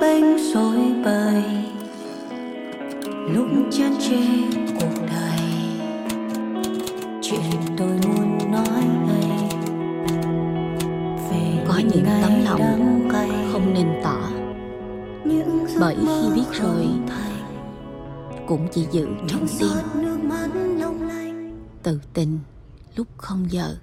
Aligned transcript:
bênh 0.00 0.38
rối 0.52 0.78
bời 1.04 1.44
lúc 3.28 3.46
chán 3.72 3.94
chê 4.00 4.20
cuộc 4.80 5.06
đời. 5.06 5.38
Chuyện 7.22 7.76
tôi 7.78 7.98
muốn 8.06 8.52
nói 8.52 8.84
đây 9.08 9.28
về 11.30 11.64
Có 11.68 11.78
những 11.78 12.04
tấm 12.22 12.44
lòng 12.44 13.08
không 13.52 13.74
nên 13.74 13.88
tỏ. 14.04 14.30
Bởi 15.80 15.96
khi 15.96 16.34
biết 16.34 16.46
rồi, 16.52 16.88
cũng 18.46 18.68
chỉ 18.72 18.86
giữ 18.90 19.08
trong 19.28 19.46
tim 19.58 19.68
tự 21.82 22.00
tình 22.14 22.38
lúc 22.96 23.06
không 23.16 23.46
giờ. 23.50 23.76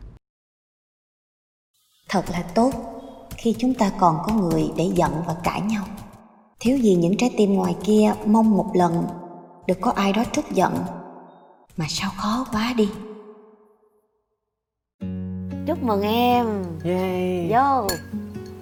Thật 2.09 2.25
là 2.31 2.43
tốt 2.55 3.00
khi 3.41 3.55
chúng 3.57 3.73
ta 3.73 3.91
còn 3.99 4.17
có 4.23 4.33
người 4.33 4.71
để 4.77 4.89
giận 4.95 5.11
và 5.27 5.35
cãi 5.43 5.61
nhau 5.61 5.83
thiếu 6.59 6.77
gì 6.77 6.95
những 6.95 7.17
trái 7.17 7.33
tim 7.37 7.53
ngoài 7.53 7.75
kia 7.83 8.13
mong 8.25 8.57
một 8.57 8.71
lần 8.73 9.03
được 9.67 9.77
có 9.81 9.91
ai 9.91 10.13
đó 10.13 10.23
trút 10.31 10.45
giận 10.51 10.73
mà 11.77 11.85
sao 11.89 12.11
khó 12.17 12.45
quá 12.51 12.73
đi 12.77 12.89
chúc 15.67 15.83
mừng 15.83 16.01
em 16.01 16.63
Yay! 16.83 17.47
vô 17.51 17.87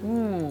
ừ. 0.03 0.45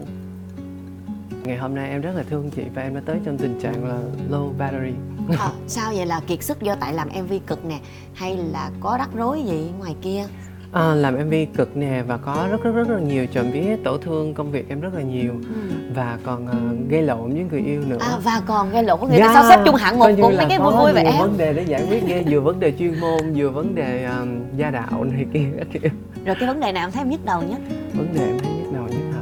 Ngày 1.44 1.56
hôm 1.56 1.74
nay 1.74 1.90
em 1.90 2.00
rất 2.00 2.12
là 2.14 2.22
thương 2.22 2.50
chị 2.50 2.62
và 2.74 2.82
em 2.82 2.94
đã 2.94 3.00
tới 3.06 3.20
trong 3.24 3.38
tình 3.38 3.60
trạng 3.60 3.84
là 3.84 3.98
low 4.30 4.52
battery. 4.58 4.92
à, 5.38 5.52
sao 5.66 5.92
vậy 5.94 6.06
là 6.06 6.20
kiệt 6.26 6.42
sức 6.42 6.62
do 6.62 6.74
tại 6.80 6.94
làm 6.94 7.08
mv 7.08 7.32
cực 7.46 7.64
nè 7.64 7.78
hay 8.14 8.36
là 8.36 8.70
có 8.80 8.96
rắc 8.98 9.08
rối 9.14 9.42
gì 9.42 9.70
ngoài 9.78 9.96
kia 10.02 10.26
À, 10.72 10.94
làm 10.94 11.14
MV 11.28 11.34
cực 11.56 11.76
nè 11.76 12.02
và 12.06 12.16
có 12.16 12.46
rất 12.50 12.62
rất 12.62 12.70
rất 12.74 12.88
là 12.88 12.98
nhiều 13.00 13.26
trộm 13.26 13.50
vía 13.50 13.76
tổn 13.84 14.00
thương 14.00 14.34
công 14.34 14.50
việc 14.50 14.68
em 14.68 14.80
rất 14.80 14.94
là 14.94 15.02
nhiều. 15.02 15.32
Ừ. 15.32 15.76
và 15.94 16.18
còn 16.24 16.46
ờ, 16.46 16.56
gây 16.88 17.02
lộn 17.02 17.32
với 17.34 17.44
người 17.50 17.60
yêu 17.60 17.82
nữa. 17.88 17.96
à 18.00 18.16
và 18.24 18.42
còn 18.46 18.70
gây 18.70 18.82
lộn 18.82 19.00
có 19.00 19.06
nghĩa 19.06 19.16
Yeah. 19.18 19.26
là 19.26 19.34
sao 19.42 19.50
xếp 19.50 19.62
chung 19.66 19.74
hạng 19.74 19.98
một 19.98 20.08
là 20.08 20.28
mấy 20.36 20.46
cái 20.48 20.58
vui 20.58 20.72
vui 20.72 20.92
vậy 20.92 21.04
em? 21.04 21.14
vấn 21.18 21.38
đề 21.38 21.52
để 21.52 21.62
giải 21.62 21.86
quyết 21.90 22.06
ghê 22.06 22.24
vừa 22.30 22.40
vấn 22.40 22.60
đề 22.60 22.72
chuyên 22.78 23.00
môn 23.00 23.32
vừa 23.36 23.48
vấn 23.50 23.74
đề 23.74 24.04
um, 24.04 24.28
gia 24.56 24.70
đạo 24.70 25.04
này 25.04 25.26
kia 25.32 25.44
kiểu. 25.72 25.90
Rồi 26.26 26.36
cái 26.40 26.48
vấn 26.48 26.60
đề 26.60 26.72
nào 26.72 26.84
em 26.86 26.90
thấy 26.92 27.00
em 27.02 27.10
nhức 27.10 27.24
đầu 27.24 27.42
nhất? 27.42 27.58
Vấn 27.94 28.14
đề 28.14 28.24
em 28.26 28.38
thấy 28.38 28.52
nhức 28.62 28.72
đầu 28.74 28.84
nhất 28.88 29.14
hả? 29.14 29.20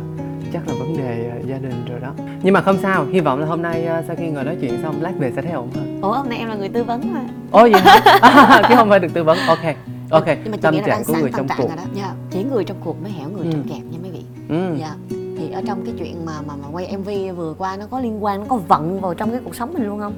Chắc 0.53 0.69
là 0.69 0.75
vấn 0.79 0.97
đề 0.97 1.31
ờ, 1.31 1.37
gia 1.49 1.59
đình 1.59 1.85
rồi 1.91 2.01
đó. 2.01 2.13
Nhưng 2.43 2.55
mà 2.55 2.61
không 2.61 2.79
sao 2.83 3.07
hy 3.13 3.21
vọng 3.21 3.41
là 3.41 3.47
hôm 3.47 3.63
nay 3.63 3.85
ờ, 3.87 4.03
sau 4.07 4.17
khi 4.17 4.27
ngồi 4.29 4.45
nói 4.45 4.57
chuyện 4.61 4.73
xong 4.83 5.03
lát 5.03 5.13
về 5.19 5.33
sẽ 5.37 5.43
thấy 5.43 5.53
ổn 5.53 5.71
hơn. 5.75 5.99
Ủa 6.03 6.13
hôm 6.13 6.29
nay 6.29 6.39
em 6.39 6.49
là 6.49 6.55
người 6.55 6.69
tư 6.69 6.85
vấn 6.85 7.15
mà. 7.15 7.21
Ồ 7.51 7.63
vậy 7.73 7.81
hả? 7.81 8.01
À, 8.23 8.63
chứ 8.69 8.75
không 8.77 8.89
phải 8.89 8.99
được 9.01 9.09
tư 9.15 9.25
vấn. 9.25 9.39
Ok 9.49 9.77
ok 10.11 10.25
nhưng 10.27 10.51
mà 10.51 10.57
chị 10.57 10.63
tâm 10.63 10.75
nghĩ 10.75 10.81
trạng 10.81 10.89
đang 10.89 11.05
của 11.05 11.13
sáng 11.13 11.23
người 11.23 11.31
tâm 11.31 11.39
trong 11.39 11.49
trạng 11.49 11.59
cuộc 11.59 11.69
rồi 11.69 11.77
đó 11.77 11.83
dạ. 11.95 12.15
chỉ 12.31 12.45
người 12.45 12.65
trong 12.65 12.77
cuộc 12.85 13.03
mới 13.03 13.13
hiểu 13.13 13.29
người 13.29 13.47
Ừ. 13.47 13.53
trong 13.53 13.63
kẹp 13.69 13.83
nha 13.91 13.99
mấy 14.03 14.11
vị 14.11 14.23
ừ. 14.49 14.77
dạ 14.81 14.95
thì 15.39 15.51
ở 15.53 15.63
trong 15.67 15.85
cái 15.85 15.95
chuyện 15.99 16.25
mà 16.27 16.33
mà 16.47 16.55
mà 16.63 16.69
quay 16.73 16.97
mv 16.97 17.09
vừa 17.37 17.55
qua 17.59 17.77
nó 17.77 17.87
có 17.91 18.01
liên 18.01 18.25
quan 18.25 18.41
nó 18.41 18.47
có 18.49 18.57
vận 18.57 19.01
vào 19.01 19.15
trong 19.15 19.31
cái 19.31 19.41
cuộc 19.45 19.55
sống 19.55 19.73
mình 19.75 19.87
luôn 19.87 19.99
không 19.99 20.15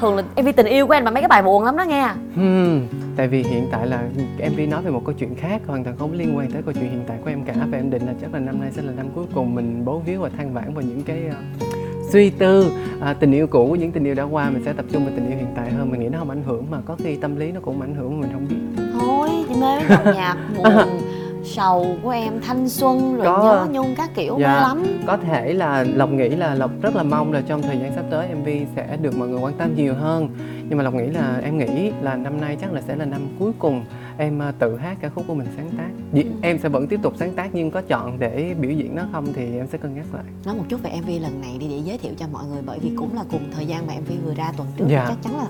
thường 0.00 0.16
là 0.16 0.22
mv 0.42 0.48
tình 0.56 0.66
yêu 0.66 0.86
của 0.86 0.92
anh 0.92 1.04
mà 1.04 1.10
mấy 1.10 1.22
cái 1.22 1.28
bài 1.28 1.42
buồn 1.42 1.64
lắm 1.64 1.76
đó 1.76 1.84
nghe 1.84 2.08
Hmm, 2.34 2.86
tại 3.16 3.28
vì 3.28 3.42
hiện 3.42 3.68
tại 3.72 3.86
là 3.86 4.02
MV 4.52 4.60
nói 4.70 4.82
về 4.82 4.90
một 4.90 5.02
câu 5.04 5.14
chuyện 5.18 5.34
khác 5.34 5.62
hoàn 5.66 5.84
toàn 5.84 5.96
không 5.98 6.12
liên 6.12 6.36
quan 6.36 6.50
tới 6.50 6.62
câu 6.62 6.74
chuyện 6.74 6.90
hiện 6.90 7.04
tại 7.08 7.18
của 7.24 7.30
em 7.30 7.44
cả 7.44 7.54
và 7.70 7.78
em 7.78 7.90
định 7.90 8.06
là 8.06 8.14
chắc 8.20 8.34
là 8.34 8.38
năm 8.40 8.60
nay 8.60 8.70
sẽ 8.76 8.82
là 8.82 8.92
năm 8.92 9.06
cuối 9.14 9.24
cùng 9.34 9.54
mình 9.54 9.84
bấu 9.84 9.98
víu 10.06 10.20
và 10.20 10.28
than 10.28 10.52
vãn 10.54 10.74
vào 10.74 10.82
những 10.84 11.02
cái 11.02 11.22
ờ, 11.30 11.36
suy 12.10 12.30
tư 12.30 12.72
à, 13.00 13.12
tình 13.20 13.32
yêu 13.32 13.46
cũ 13.46 13.76
những 13.80 13.92
tình 13.92 14.04
yêu 14.04 14.14
đã 14.14 14.22
qua 14.22 14.50
mình 14.50 14.62
sẽ 14.64 14.72
tập 14.72 14.84
trung 14.92 15.04
vào 15.04 15.12
tình 15.16 15.28
yêu 15.28 15.38
hiện 15.38 15.48
tại 15.56 15.70
hơn 15.70 15.90
mình 15.90 16.00
nghĩ 16.00 16.08
nó 16.08 16.18
không 16.18 16.30
ảnh 16.30 16.42
hưởng 16.46 16.66
mà 16.70 16.78
có 16.84 16.96
khi 17.04 17.16
tâm 17.16 17.36
lý 17.36 17.52
nó 17.52 17.60
cũng 17.60 17.80
ảnh 17.80 17.94
hưởng 17.94 18.20
mà 18.20 18.26
mình 18.26 18.30
không 18.32 18.46
biết 18.48 18.82
thôi 19.00 19.28
chị 19.48 19.54
mê 19.60 19.78
dòng 19.88 20.14
nhạc 20.14 20.36
buồn 20.56 20.72
sầu 21.44 21.86
của 22.02 22.10
em 22.10 22.32
thanh 22.46 22.68
xuân 22.68 23.16
rồi 23.16 23.26
Có. 23.26 23.42
nhớ 23.42 23.66
nhung 23.80 23.94
các 23.96 24.10
kiểu 24.14 24.36
Dạ. 24.40 24.60
lắm 24.60 24.82
có 25.06 25.16
thể 25.16 25.52
là 25.52 25.84
lộc 25.94 26.10
nghĩ 26.10 26.28
là 26.28 26.54
lộc 26.54 26.70
rất 26.82 26.96
là 26.96 27.02
mong 27.02 27.32
là 27.32 27.40
trong 27.46 27.62
thời 27.62 27.78
gian 27.78 27.92
sắp 27.94 28.04
tới 28.10 28.28
mv 28.34 28.48
sẽ 28.76 28.96
được 29.02 29.16
mọi 29.18 29.28
người 29.28 29.40
quan 29.40 29.54
tâm 29.54 29.74
nhiều 29.76 29.94
hơn 29.94 30.28
nhưng 30.68 30.78
mà 30.78 30.84
lộc 30.84 30.94
nghĩ 30.94 31.06
là 31.06 31.40
em 31.44 31.58
nghĩ 31.58 31.92
là 32.02 32.16
năm 32.16 32.40
nay 32.40 32.56
chắc 32.60 32.72
là 32.72 32.80
sẽ 32.80 32.96
là 32.96 33.04
năm 33.04 33.20
cuối 33.38 33.52
cùng 33.58 33.84
em 34.22 34.42
à, 34.42 34.52
tự 34.58 34.76
hát 34.76 34.96
ca 35.00 35.08
khúc 35.08 35.24
của 35.28 35.34
mình 35.34 35.46
sáng 35.56 35.70
tác. 35.78 35.88
Dị- 36.12 36.24
em 36.42 36.58
sẽ 36.58 36.68
vẫn 36.68 36.86
tiếp 36.86 37.00
tục 37.02 37.14
sáng 37.18 37.32
tác 37.34 37.54
nhưng 37.54 37.70
có 37.70 37.82
chọn 37.82 38.18
để 38.18 38.54
biểu 38.60 38.70
diễn 38.70 38.94
nó 38.94 39.02
không 39.12 39.32
thì 39.32 39.56
em 39.58 39.66
sẽ 39.66 39.78
cân 39.78 39.94
nhắc 39.94 40.06
lại. 40.14 40.24
Nói 40.44 40.54
một 40.54 40.64
chút 40.68 40.82
về 40.82 40.90
mv 41.02 41.22
lần 41.22 41.40
này 41.40 41.56
đi 41.60 41.68
để 41.68 41.76
giới 41.84 41.98
thiệu 41.98 42.12
cho 42.18 42.26
mọi 42.32 42.44
người 42.46 42.62
bởi 42.66 42.78
vì 42.78 42.90
cũng 42.96 43.14
là 43.14 43.24
cùng 43.30 43.40
thời 43.54 43.66
gian 43.66 43.86
mà 43.86 43.92
mv 44.00 44.24
vừa 44.26 44.34
ra 44.34 44.52
tuần 44.56 44.68
trước 44.76 44.84
Dạ. 44.88 45.06
chắc 45.08 45.18
chắn 45.22 45.36
là 45.38 45.46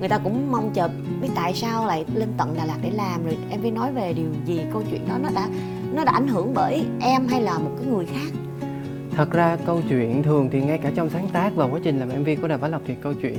người 0.00 0.08
ta 0.08 0.18
cũng 0.18 0.52
mong 0.52 0.70
chờ 0.74 0.88
biết 1.22 1.28
tại 1.34 1.54
sao 1.54 1.86
lại 1.86 2.04
lên 2.14 2.28
tận 2.36 2.54
Đà 2.56 2.64
Lạt 2.64 2.78
để 2.82 2.90
làm 2.90 3.24
rồi 3.24 3.36
mv 3.58 3.66
nói 3.74 3.92
về 3.92 4.12
điều 4.12 4.26
gì 4.44 4.60
câu 4.72 4.82
chuyện 4.90 5.08
đó 5.08 5.18
nó 5.22 5.28
đã 5.34 5.48
nó 5.94 6.04
đã 6.04 6.12
ảnh 6.12 6.28
hưởng 6.28 6.54
bởi 6.54 6.84
em 7.00 7.26
hay 7.28 7.42
là 7.42 7.58
một 7.58 7.70
cái 7.78 7.86
người 7.92 8.06
khác? 8.06 8.32
Thật 9.16 9.30
ra 9.32 9.56
câu 9.66 9.80
chuyện 9.88 10.22
thường 10.22 10.48
thì 10.52 10.60
ngay 10.62 10.78
cả 10.78 10.90
trong 10.96 11.10
sáng 11.10 11.28
tác 11.32 11.54
và 11.54 11.64
quá 11.66 11.80
trình 11.84 11.98
làm 11.98 12.08
MV 12.22 12.28
của 12.42 12.48
Đàm 12.48 12.60
Võ 12.60 12.68
Lộc 12.68 12.82
thì 12.86 12.94
câu 13.02 13.14
chuyện 13.14 13.38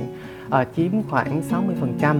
ờ, 0.50 0.64
chiếm 0.76 0.90
khoảng 1.10 1.42
60% 1.50 2.16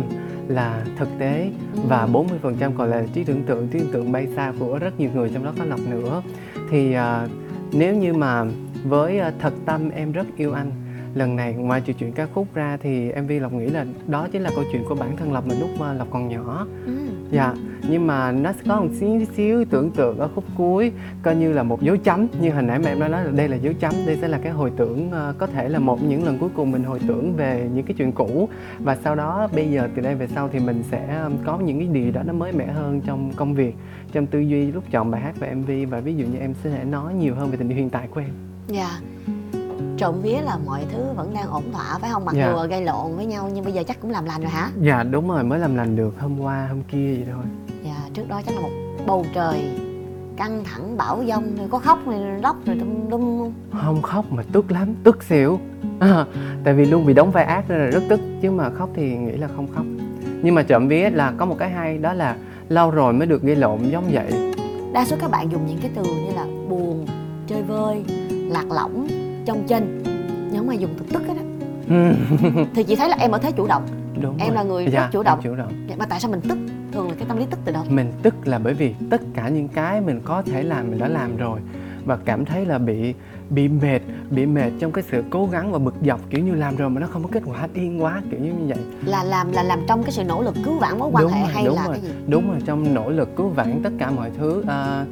là 0.49 0.85
thực 0.97 1.09
tế 1.19 1.51
và 1.89 2.07
40% 2.07 2.73
còn 2.77 2.91
là 2.91 3.05
trí 3.15 3.25
tưởng 3.25 3.43
tượng, 3.43 3.69
trí 3.69 3.79
tưởng 3.79 3.93
tượng 3.93 4.13
bay 4.13 4.27
xa 4.37 4.53
của 4.59 4.79
rất 4.79 5.01
nhiều 5.01 5.11
người 5.15 5.31
trong 5.35 5.45
đó 5.45 5.53
có 5.59 5.65
Lộc 5.65 5.81
nữa. 5.81 6.23
Thì 6.71 6.97
uh, 6.97 7.31
nếu 7.73 7.95
như 7.95 8.13
mà 8.13 8.45
với 8.85 9.21
uh, 9.21 9.35
thật 9.39 9.53
tâm 9.67 9.91
em 9.91 10.13
rất 10.13 10.27
yêu 10.37 10.53
anh 10.53 10.71
lần 11.15 11.37
này 11.37 11.53
ngoài 11.53 11.81
trừ 11.81 11.93
chuyện 11.93 12.13
ca 12.13 12.27
khúc 12.35 12.55
ra 12.55 12.77
thì 12.77 13.13
MV 13.23 13.33
Lộc 13.41 13.53
nghĩ 13.53 13.67
là 13.67 13.87
đó 14.07 14.29
chính 14.33 14.43
là 14.43 14.51
câu 14.55 14.65
chuyện 14.73 14.85
của 14.89 14.95
bản 14.95 15.17
thân 15.17 15.33
Lộc 15.33 15.47
mình 15.47 15.61
lúc 15.61 15.71
mà 15.79 15.93
Lộc 15.93 16.09
còn 16.11 16.29
nhỏ. 16.29 16.67
Ừ. 16.87 16.93
Dạ, 17.31 17.55
nhưng 17.89 18.07
mà 18.07 18.33
nó 18.33 18.53
có 18.69 18.81
một 18.81 18.89
xíu 19.01 19.25
xíu 19.37 19.65
tưởng 19.71 19.91
tượng 19.91 20.19
ở 20.19 20.29
khúc 20.35 20.45
cuối 20.57 20.93
coi 21.23 21.37
như 21.37 21.53
là 21.53 21.63
một 21.63 21.83
dấu 21.83 21.97
chấm. 21.97 22.27
Như 22.41 22.51
hồi 22.51 22.63
nãy 22.63 22.79
mà 22.79 22.89
em 22.89 23.01
đã 23.01 23.09
nói 23.09 23.25
là 23.25 23.31
đây 23.31 23.49
là 23.49 23.57
dấu 23.57 23.73
chấm 23.81 23.93
đây 24.07 24.19
sẽ 24.21 24.29
là 24.29 24.39
cái 24.39 24.53
hồi 24.53 24.73
tưởng 24.77 25.11
ờ, 25.11 25.35
có 25.39 25.47
thể 25.47 25.69
là 25.69 25.79
một 25.79 26.03
những 26.03 26.25
lần 26.25 26.39
cuối 26.39 26.49
cùng 26.57 26.71
mình 26.71 26.85
hồi 26.85 27.01
tưởng 27.09 27.37
về 27.37 27.69
những 27.75 27.87
cái 27.87 27.95
chuyện 27.99 28.13
cũ. 28.13 28.49
Và 28.79 28.97
sau 29.05 29.15
đó 29.15 29.49
bây 29.55 29.71
giờ 29.71 29.89
từ 29.95 30.03
đây 30.03 30.15
về 30.15 30.27
sau 30.27 30.49
thì 30.53 30.59
mình 30.59 30.83
sẽ 30.91 31.29
có 31.45 31.59
những 31.59 31.79
cái 31.79 31.89
điều 31.93 32.13
đó 32.13 32.23
nó 32.27 32.33
mới 32.33 32.53
mẻ 32.53 32.67
hơn 32.67 33.01
trong 33.01 33.33
công 33.37 33.55
việc 33.55 33.75
trong 34.13 34.27
tư 34.27 34.39
duy 34.39 34.73
lúc 34.73 34.85
chọn 34.91 35.11
bài 35.11 35.21
hát 35.21 35.35
và 35.39 35.55
MV 35.55 35.71
và 35.91 36.01
ví 36.01 36.15
dụ 36.15 36.27
như 36.27 36.39
em 36.39 36.55
sẽ 36.65 36.85
nói 36.85 37.15
nhiều 37.15 37.35
hơn 37.35 37.51
về 37.51 37.57
tình 37.57 37.69
yêu 37.69 37.77
hiện 37.77 37.91
tại 37.91 38.09
của 38.15 38.21
em. 38.21 38.31
Dạ 38.69 39.01
trộm 39.99 40.15
vía 40.23 40.41
là 40.41 40.59
mọi 40.67 40.87
thứ 40.93 40.99
vẫn 41.17 41.35
đang 41.35 41.51
ổn 41.51 41.63
thỏa 41.73 41.99
phải 41.99 42.11
không? 42.13 42.25
Mặc 42.25 42.35
Dạ. 42.35 42.53
dù 42.53 42.69
gây 42.69 42.83
lộn 42.85 43.17
với 43.17 43.27
nhau 43.27 43.51
nhưng 43.55 43.65
bây 43.65 43.73
giờ 43.73 43.83
chắc 43.89 44.01
cũng 44.01 44.11
làm 44.11 44.25
lành 44.25 44.41
rồi 44.41 44.51
hả? 44.51 44.71
Dạ 44.81 45.03
đúng 45.03 45.29
rồi 45.29 45.45
mới 45.45 45.59
làm 45.59 45.77
lành 45.77 45.97
được 45.97 46.21
hôm 46.21 46.41
qua 46.41 46.67
hôm 46.69 46.83
kia 46.83 47.15
vậy 47.15 47.27
thôi. 47.35 47.45
Dạ 47.85 47.97
trước 48.15 48.29
đó 48.29 48.41
chắc 48.47 48.55
là 48.55 48.61
một 48.61 48.71
bầu 49.07 49.27
trời 49.35 49.71
căng 50.37 50.65
thẳng 50.65 50.97
bão 50.97 51.23
giông 51.23 51.57
rồi 51.59 51.69
có 51.71 51.79
khóc 51.79 51.99
rồi 52.07 52.17
lóc 52.43 52.57
rồi 52.67 52.77
tum 52.81 53.11
tum 53.11 53.21
không 53.21 53.53
không 53.83 54.03
khóc 54.03 54.25
mà 54.31 54.43
tức 54.53 54.71
lắm 54.73 54.95
tức 55.05 55.23
xỉu. 55.23 55.59
À, 56.01 56.25
tại 56.65 56.75
vì 56.75 56.85
luôn 56.87 57.07
bị 57.07 57.15
đóng 57.15 57.31
vai 57.31 57.45
ác 57.45 57.65
nên 57.69 57.79
là 57.79 57.87
rất 57.87 58.03
tức 58.09 58.21
chứ 58.43 58.51
mà 58.51 58.71
khóc 58.71 58.91
thì 58.95 59.17
nghĩ 59.17 59.33
là 59.37 59.49
không 59.57 59.67
khóc. 59.75 59.85
Nhưng 60.43 60.55
mà 60.55 60.63
trộm 60.63 60.89
vía 60.89 61.11
là 61.11 61.33
có 61.37 61.47
một 61.47 61.57
cái 61.59 61.71
hay 61.71 61.99
đó 61.99 62.13
là 62.13 62.37
lâu 62.69 62.91
rồi 62.91 63.13
mới 63.13 63.27
được 63.27 63.43
gây 63.43 63.57
lộn 63.57 63.79
giống 63.91 64.05
vậy. 64.13 64.53
Đa 64.93 65.05
số 65.05 65.17
các 65.21 65.31
bạn 65.31 65.53
dùng 65.53 65.67
những 65.67 65.79
cái 65.83 65.91
từ 65.95 66.03
như 66.03 66.33
là 66.35 66.45
buồn 66.69 67.07
chơi 67.47 67.63
vơi 67.63 68.05
lạc 68.31 68.65
lõng 68.71 69.09
trong 69.49 69.67
chân 69.67 70.03
nhưng 70.53 70.67
mà 70.67 70.75
dùng 70.75 70.91
từ 70.99 71.05
tức 71.13 71.23
hết 71.29 71.35
á. 71.37 71.45
Thì 72.75 72.83
chị 72.85 72.97
thấy 72.97 73.09
là 73.09 73.17
em 73.21 73.31
ở 73.31 73.39
thế 73.39 73.53
chủ 73.53 73.67
động. 73.67 73.83
Đúng 74.23 74.37
Em 74.39 74.49
rồi. 74.49 74.55
là 74.57 74.63
người 74.63 74.87
dạ, 74.93 75.01
rất 75.01 75.09
chủ 75.13 75.23
động. 75.23 75.41
chủ 75.43 75.55
động. 75.55 75.73
Dạ, 75.89 75.97
mà 75.99 76.07
tại 76.07 76.21
sao 76.21 76.31
mình 76.31 76.41
tức? 76.49 76.59
Thường 76.93 77.09
là 77.09 77.15
cái 77.19 77.25
tâm 77.29 77.37
lý 77.39 77.45
tức 77.51 77.59
từ 77.65 77.73
đâu? 77.73 77.85
Mình 77.89 78.13
tức 78.23 78.35
là 78.45 78.59
bởi 78.59 78.75
vì 78.75 78.95
tất 79.11 79.21
cả 79.35 79.49
những 79.49 79.69
cái 79.69 80.01
mình 80.01 80.21
có 80.25 80.43
thể 80.43 80.63
làm 80.63 80.91
mình 80.91 80.99
đã 80.99 81.09
làm 81.09 81.37
rồi. 81.37 81.61
Và 82.05 82.17
cảm 82.25 82.45
thấy 82.45 82.67
là 82.67 82.79
bị 82.79 83.15
bị 83.51 83.69
mệt 83.69 84.01
bị 84.31 84.47
mệt 84.47 84.71
trong 84.81 84.93
cái 84.93 85.05
sự 85.11 85.25
cố 85.31 85.47
gắng 85.47 85.73
và 85.73 85.79
bực 85.79 85.95
dọc 86.07 86.21
kiểu 86.31 86.45
như 86.45 86.55
làm 86.55 86.77
rồi 86.77 86.91
mà 86.91 87.01
nó 87.01 87.07
không 87.07 87.23
có 87.23 87.29
kết 87.33 87.43
quả 87.47 87.69
điên 87.75 88.03
quá 88.03 88.23
kiểu 88.31 88.41
như 88.41 88.53
vậy. 88.69 88.79
Là 89.05 89.23
làm 89.23 89.53
là 89.53 89.63
làm 89.63 89.81
trong 89.89 90.03
cái 90.03 90.13
sự 90.13 90.25
nỗ 90.25 90.43
lực 90.43 90.55
cứu 90.65 90.79
vãn 90.79 90.99
mối 90.99 91.09
quan 91.13 91.25
Đúng 91.25 91.33
hệ 91.33 91.43
rồi, 91.43 91.53
hay 91.53 91.65
đúng 91.65 91.75
là 91.75 91.85
rồi. 91.87 91.93
cái 91.95 92.01
gì? 92.03 92.15
Đúng 92.29 92.51
rồi 92.51 92.59
trong 92.67 92.95
nỗ 92.95 93.11
lực 93.11 93.37
cứu 93.37 93.49
vãn 93.49 93.81
tất 93.83 93.91
cả 93.99 94.11
mọi 94.11 94.31
thứ. 94.39 94.65
À, 94.69 95.05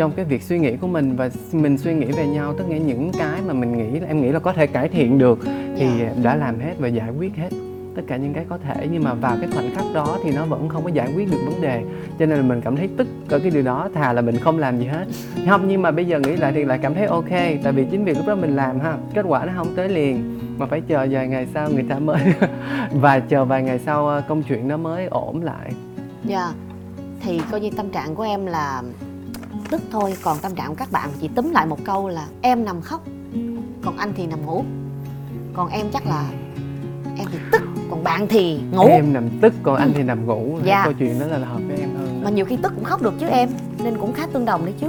trong 0.00 0.12
cái 0.12 0.24
việc 0.24 0.42
suy 0.42 0.58
nghĩ 0.58 0.76
của 0.76 0.86
mình 0.86 1.16
và 1.16 1.30
mình 1.52 1.78
suy 1.78 1.94
nghĩ 1.94 2.06
về 2.06 2.26
nhau 2.26 2.54
tất 2.58 2.64
cả 2.70 2.76
những 2.76 3.12
cái 3.18 3.40
mà 3.46 3.54
mình 3.54 3.78
nghĩ 3.78 4.00
là 4.00 4.08
em 4.08 4.20
nghĩ 4.20 4.32
là 4.32 4.38
có 4.38 4.52
thể 4.52 4.66
cải 4.66 4.88
thiện 4.88 5.18
được 5.18 5.38
thì 5.76 5.86
Dạ. 6.00 6.12
đã 6.22 6.36
làm 6.36 6.60
hết 6.60 6.74
và 6.78 6.88
giải 6.88 7.10
quyết 7.18 7.36
hết 7.36 7.48
tất 7.96 8.02
cả 8.06 8.16
những 8.16 8.34
cái 8.34 8.44
có 8.48 8.58
thể. 8.58 8.88
Nhưng 8.92 9.04
mà 9.04 9.14
vào 9.14 9.36
cái 9.40 9.50
khoảnh 9.50 9.74
khắc 9.74 9.84
đó 9.94 10.18
thì 10.24 10.30
nó 10.32 10.44
vẫn 10.44 10.68
không 10.68 10.84
có 10.84 10.90
giải 10.90 11.12
quyết 11.16 11.30
được 11.30 11.38
vấn 11.44 11.60
đề 11.60 11.82
cho 12.18 12.26
nên 12.26 12.38
là 12.38 12.42
mình 12.42 12.60
cảm 12.60 12.76
thấy 12.76 12.88
tức 12.96 13.06
ở 13.28 13.38
cái 13.38 13.50
điều 13.50 13.62
đó 13.62 13.88
thà 13.94 14.12
là 14.12 14.22
mình 14.22 14.36
không 14.36 14.58
làm 14.58 14.78
gì 14.78 14.84
hết. 14.86 15.06
Không 15.48 15.68
nhưng 15.68 15.82
mà 15.82 15.90
bây 15.90 16.04
giờ 16.04 16.18
nghĩ 16.18 16.36
lại 16.36 16.52
thì 16.54 16.64
lại 16.64 16.78
cảm 16.82 16.94
thấy 16.94 17.06
ok 17.06 17.30
tại 17.62 17.72
vì 17.72 17.84
chính 17.90 18.04
vì 18.04 18.14
lúc 18.14 18.26
đó 18.26 18.34
mình 18.34 18.56
làm 18.56 18.80
ha 18.80 18.96
kết 19.14 19.24
quả 19.28 19.44
nó 19.44 19.52
không 19.56 19.74
tới 19.76 19.88
liền 19.88 20.38
mà 20.58 20.66
phải 20.66 20.80
chờ 20.80 21.06
vài 21.10 21.28
ngày 21.28 21.46
sau 21.54 21.70
người 21.70 21.84
ta 21.88 21.98
mới 21.98 22.22
và 22.92 23.20
chờ 23.20 23.44
vài 23.44 23.62
ngày 23.62 23.78
sau 23.78 24.08
ờ, 24.08 24.22
công 24.28 24.42
chuyện 24.42 24.68
nó 24.68 24.76
mới 24.76 25.06
ổn 25.06 25.42
lại. 25.42 25.72
Dạ. 26.24 26.52
Thì 27.22 27.40
coi 27.50 27.60
như 27.60 27.70
tâm 27.76 27.90
trạng 27.90 28.14
của 28.14 28.22
em 28.22 28.46
là 28.46 28.82
tức 29.70 29.80
thôi 29.90 30.14
còn 30.22 30.38
tâm 30.38 30.54
trạng 30.54 30.68
của 30.68 30.74
các 30.74 30.92
bạn 30.92 31.10
chỉ 31.20 31.28
túm 31.28 31.50
lại 31.50 31.66
một 31.66 31.78
câu 31.84 32.08
là 32.08 32.26
em 32.42 32.64
nằm 32.64 32.80
khóc 32.80 33.02
còn 33.82 33.96
anh 33.96 34.12
thì 34.16 34.26
nằm 34.26 34.46
ngủ. 34.46 34.64
Còn 35.54 35.68
em 35.68 35.86
chắc 35.92 36.06
là 36.06 36.30
em 37.18 37.26
thì 37.32 37.38
tức 37.52 37.62
còn 37.90 38.00
còn 38.00 38.04
bạn 38.04 38.26
thì 38.28 38.60
ngủ. 38.72 38.86
Em 38.86 39.12
nằm 39.12 39.28
tức 39.40 39.54
còn 39.62 39.76
anh 39.76 39.92
thì 39.94 40.02
nằm 40.02 40.26
ngủ. 40.26 40.58
Dạ. 40.64 40.84
câu 40.84 40.92
chuyện 40.92 41.20
đó 41.20 41.26
là 41.26 41.38
hợp 41.38 41.60
với 41.68 41.76
em 41.80 41.90
hơn 41.98 42.20
mà 42.24 42.30
nhiều 42.30 42.44
khi 42.44 42.56
tức 42.62 42.72
cũng 42.74 42.84
khóc 42.84 43.02
được 43.02 43.14
chứ 43.20 43.26
em 43.26 43.48
nên 43.84 43.98
cũng 43.98 44.12
khá 44.12 44.26
tương 44.32 44.44
đồng 44.44 44.64
đấy 44.64 44.74
chứ. 44.80 44.86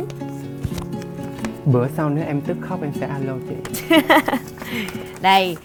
Bữa 1.65 1.87
sau 1.97 2.09
nếu 2.09 2.25
em 2.25 2.41
tức 2.41 2.57
khóc 2.61 2.81
em 2.81 2.91
sẽ 2.99 3.07
alo 3.07 3.33
chị. 3.49 3.55
Đây 5.21 5.57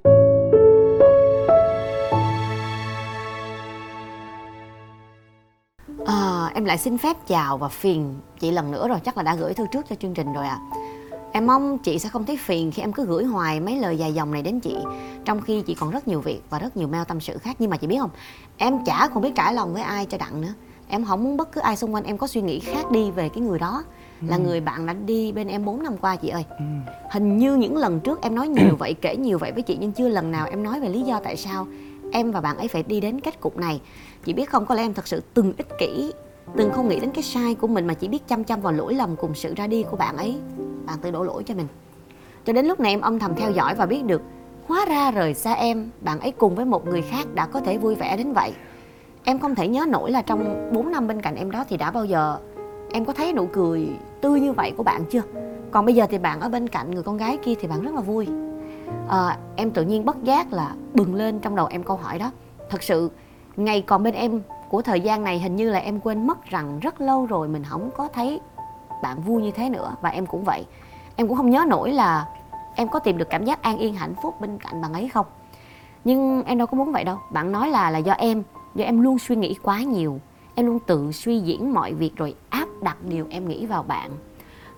em 6.57 6.65
lại 6.65 6.79
xin 6.79 6.99
phép 6.99 7.17
chào 7.27 7.59
và 7.59 7.69
phiền 7.69 8.15
chị 8.41 8.51
lần 8.51 8.71
nữa 8.71 8.89
rồi. 8.89 8.99
Chắc 9.05 9.17
là 9.17 9.23
đã 9.23 9.35
gửi 9.35 9.55
thư 9.55 9.67
trước 9.73 9.87
cho 9.89 9.97
chương 9.97 10.15
trình 10.15 10.33
rồi 10.33 10.47
ạ. 10.47 10.59
Em 11.33 11.47
mong 11.47 11.79
chị 11.79 11.99
sẽ 11.99 12.09
không 12.09 12.25
thấy 12.25 12.37
phiền 12.37 12.73
khi 12.73 12.83
em 12.83 12.93
cứ 12.93 13.05
gửi 13.05 13.25
hoài 13.25 13.61
mấy 13.61 13.79
lời 13.79 13.99
dài 13.99 14.15
dòng 14.15 14.33
này 14.33 14.43
đến 14.43 14.61
chị 14.61 14.77
trong 15.25 15.41
khi 15.41 15.63
chị 15.63 15.75
còn 15.75 15.91
rất 15.91 16.09
nhiều 16.09 16.21
việc 16.21 16.43
và 16.51 16.59
rất 16.59 16.77
nhiều 16.77 16.89
mail 16.89 17.05
tâm 17.09 17.21
sự 17.21 17.39
khác. 17.39 17.57
Nhưng 17.59 17.71
mà 17.71 17.77
chị 17.77 17.87
biết 17.87 17.99
không 18.01 18.11
em 18.57 18.85
chả 18.85 19.09
còn 19.15 19.23
biết 19.23 19.35
trải 19.35 19.55
lòng 19.55 19.73
với 19.73 19.83
ai 19.83 20.07
cho 20.07 20.19
đặng 20.19 20.41
nữa. 20.41 20.55
Em 20.89 21.05
không 21.05 21.25
muốn 21.25 21.37
bất 21.37 21.53
cứ 21.53 21.61
ai 21.61 21.77
xung 21.77 21.95
quanh 21.95 22.05
em 22.05 22.19
có 22.19 22.27
suy 22.27 22.41
nghĩ 22.41 22.61
khác 22.61 22.91
đi 22.91 23.11
về 23.11 23.29
cái 23.29 23.41
người 23.41 23.59
đó. 23.59 23.85
Là 24.21 24.37
người 24.37 24.61
bạn 24.61 24.87
đã 24.87 24.93
đi 24.93 25.33
bên 25.33 25.49
em 25.49 25.65
4 25.65 25.83
năm 25.83 25.97
qua 26.01 26.17
chị 26.17 26.29
ơi. 26.29 26.45
Ừ. 26.59 26.65
hình 27.11 27.39
như 27.39 27.55
những 27.55 27.77
lần 27.77 28.01
trước 28.01 28.23
em 28.23 28.35
nói 28.35 28.49
nhiều 28.49 28.77
vậy 28.79 28.95
kể 28.95 29.17
nhiều 29.17 29.39
vậy 29.39 29.53
với 29.53 29.63
chị 29.63 29.77
nhưng 29.81 29.93
chưa 29.93 30.09
lần 30.09 30.31
nào 30.31 30.47
em 30.51 30.63
nói 30.63 30.81
về 30.81 30.89
lý 30.89 31.03
do 31.03 31.21
tại 31.25 31.37
sao 31.37 31.67
em 32.13 32.31
và 32.31 32.41
bạn 32.41 32.57
ấy 32.57 32.69
phải 32.69 32.83
đi 32.83 33.01
đến 33.01 33.21
kết 33.21 33.41
cục 33.41 33.57
này. 33.57 33.81
Chị 34.25 34.33
biết 34.33 34.51
không 34.51 34.67
có 34.67 34.75
lẽ 34.75 34.83
em 34.83 34.95
thật 34.95 35.09
sự 35.09 35.23
từng 35.35 35.53
ích 35.57 35.69
kỷ 35.79 36.13
từng 36.57 36.71
không 36.73 36.89
nghĩ 36.89 37.01
đến 37.01 37.11
cái 37.11 37.23
sai 37.23 37.55
của 37.55 37.67
mình 37.67 37.87
mà 37.87 37.95
chỉ 37.95 38.09
biết 38.09 38.29
chăm 38.29 38.45
chăm 38.45 38.61
vào 38.61 38.73
lỗi 38.73 38.95
lầm 38.95 39.17
cùng 39.17 39.35
sự 39.35 39.55
ra 39.57 39.67
đi 39.67 39.85
của 39.91 39.97
bạn 39.97 40.17
ấy. 40.17 40.37
Bạn 40.87 40.99
tự 41.03 41.11
đổ 41.11 41.23
lỗi 41.23 41.43
cho 41.47 41.55
mình. 41.55 41.67
Cho 42.45 42.53
đến 42.53 42.67
lúc 42.67 42.81
này 42.81 42.93
em 42.93 43.01
âm 43.01 43.19
thầm 43.19 43.35
theo 43.35 43.51
dõi 43.51 43.75
và 43.75 43.87
biết 43.87 44.05
được 44.05 44.23
hóa 44.67 44.85
ra 44.89 45.11
rời 45.11 45.35
xa 45.35 45.53
em 45.53 45.91
bạn 46.01 46.21
ấy 46.21 46.33
cùng 46.33 46.55
với 46.55 46.65
một 46.65 46.87
người 46.87 47.03
khác 47.03 47.27
đã 47.35 47.47
có 47.47 47.61
thể 47.61 47.79
vui 47.79 47.95
vẻ 47.95 48.17
đến 48.17 48.33
vậy. 48.33 48.53
Em 49.25 49.39
không 49.39 49.55
thể 49.55 49.69
nhớ 49.69 49.87
nổi 49.89 50.11
là 50.11 50.23
trong 50.23 50.71
4 50.73 50.93
năm 50.93 51.07
bên 51.07 51.23
cạnh 51.23 51.35
em 51.35 51.51
đó 51.51 51.65
thì 51.69 51.77
đã 51.77 51.91
bao 51.91 52.05
giờ 52.05 52.39
em 52.93 53.05
có 53.05 53.13
thấy 53.13 53.33
nụ 53.33 53.47
cười 53.47 53.89
tươi 54.21 54.41
như 54.41 54.53
vậy 54.53 54.73
của 54.77 54.83
bạn 54.83 55.05
chưa? 55.11 55.23
Còn 55.71 55.87
bây 55.87 55.95
giờ 55.95 56.07
thì 56.11 56.19
bạn 56.19 56.41
ở 56.41 56.49
bên 56.49 56.69
cạnh 56.69 56.91
người 56.91 57.03
con 57.03 57.17
gái 57.17 57.37
kia 57.37 57.55
thì 57.61 57.69
bạn 57.69 57.83
rất 57.83 57.95
là 57.95 58.01
vui. 58.01 58.29
À, 59.09 59.39
em 59.57 59.71
tự 59.71 59.85
nhiên 59.85 60.05
bất 60.05 60.23
giác 60.23 60.53
là 60.53 60.75
bừng 60.95 61.15
lên 61.15 61.39
trong 61.39 61.57
đầu 61.57 61.67
em 61.67 61.83
câu 61.83 61.97
hỏi 61.97 62.19
đó. 62.19 62.31
Thật 62.71 62.83
sự 62.83 63.11
ngày 63.57 63.83
còn 63.83 64.03
bên 64.03 64.15
em 64.15 64.43
của 64.69 64.83
thời 64.83 65.01
gian 65.01 65.25
này 65.25 65.39
hình 65.39 65.57
như 65.57 65.71
là 65.71 65.79
em 65.79 66.01
quên 66.01 66.27
mất 66.27 66.45
rằng 66.45 66.81
rất 66.81 67.01
lâu 67.01 67.27
rồi 67.27 67.49
mình 67.49 67.65
không 67.65 67.91
có 67.97 68.09
thấy 68.09 68.41
bạn 69.03 69.21
vui 69.21 69.43
như 69.43 69.51
thế 69.51 69.69
nữa, 69.69 69.95
và 70.01 70.09
em 70.09 70.27
cũng 70.27 70.45
vậy. 70.45 70.67
Em 71.17 71.29
cũng 71.29 71.37
không 71.37 71.51
nhớ 71.51 71.65
nổi 71.69 71.93
là 71.93 72.29
em 72.75 72.89
có 72.89 72.99
tìm 72.99 73.19
được 73.19 73.31
cảm 73.31 73.45
giác 73.45 73.63
an 73.63 73.79
yên, 73.79 73.95
hạnh 73.95 74.15
phúc 74.23 74.41
bên 74.41 74.59
cạnh 74.59 74.83
bạn 74.83 74.93
ấy 74.93 75.09
không. 75.09 75.27
Nhưng 76.05 76.43
em 76.43 76.59
đâu 76.59 76.67
có 76.67 76.77
muốn 76.77 76.93
vậy 76.93 77.05
đâu. 77.05 77.19
Bạn 77.33 77.53
nói 77.53 77.69
là 77.69 77.91
là 77.91 77.99
do 77.99 78.13
em 78.13 78.43
do 78.75 78.85
em 78.85 79.01
luôn 79.01 79.19
suy 79.19 79.37
nghĩ 79.37 79.55
quá 79.63 79.83
nhiều. 79.83 80.21
Em 80.55 80.67
luôn 80.67 80.79
tự 80.87 81.13
suy 81.13 81.39
diễn 81.39 81.75
mọi 81.75 81.95
việc 81.95 82.17
rồi 82.17 82.35
áp 82.49 82.69
đặt 82.83 82.97
điều 83.03 83.27
em 83.31 83.49
nghĩ 83.49 83.67
vào 83.67 83.83
bạn. 83.83 84.11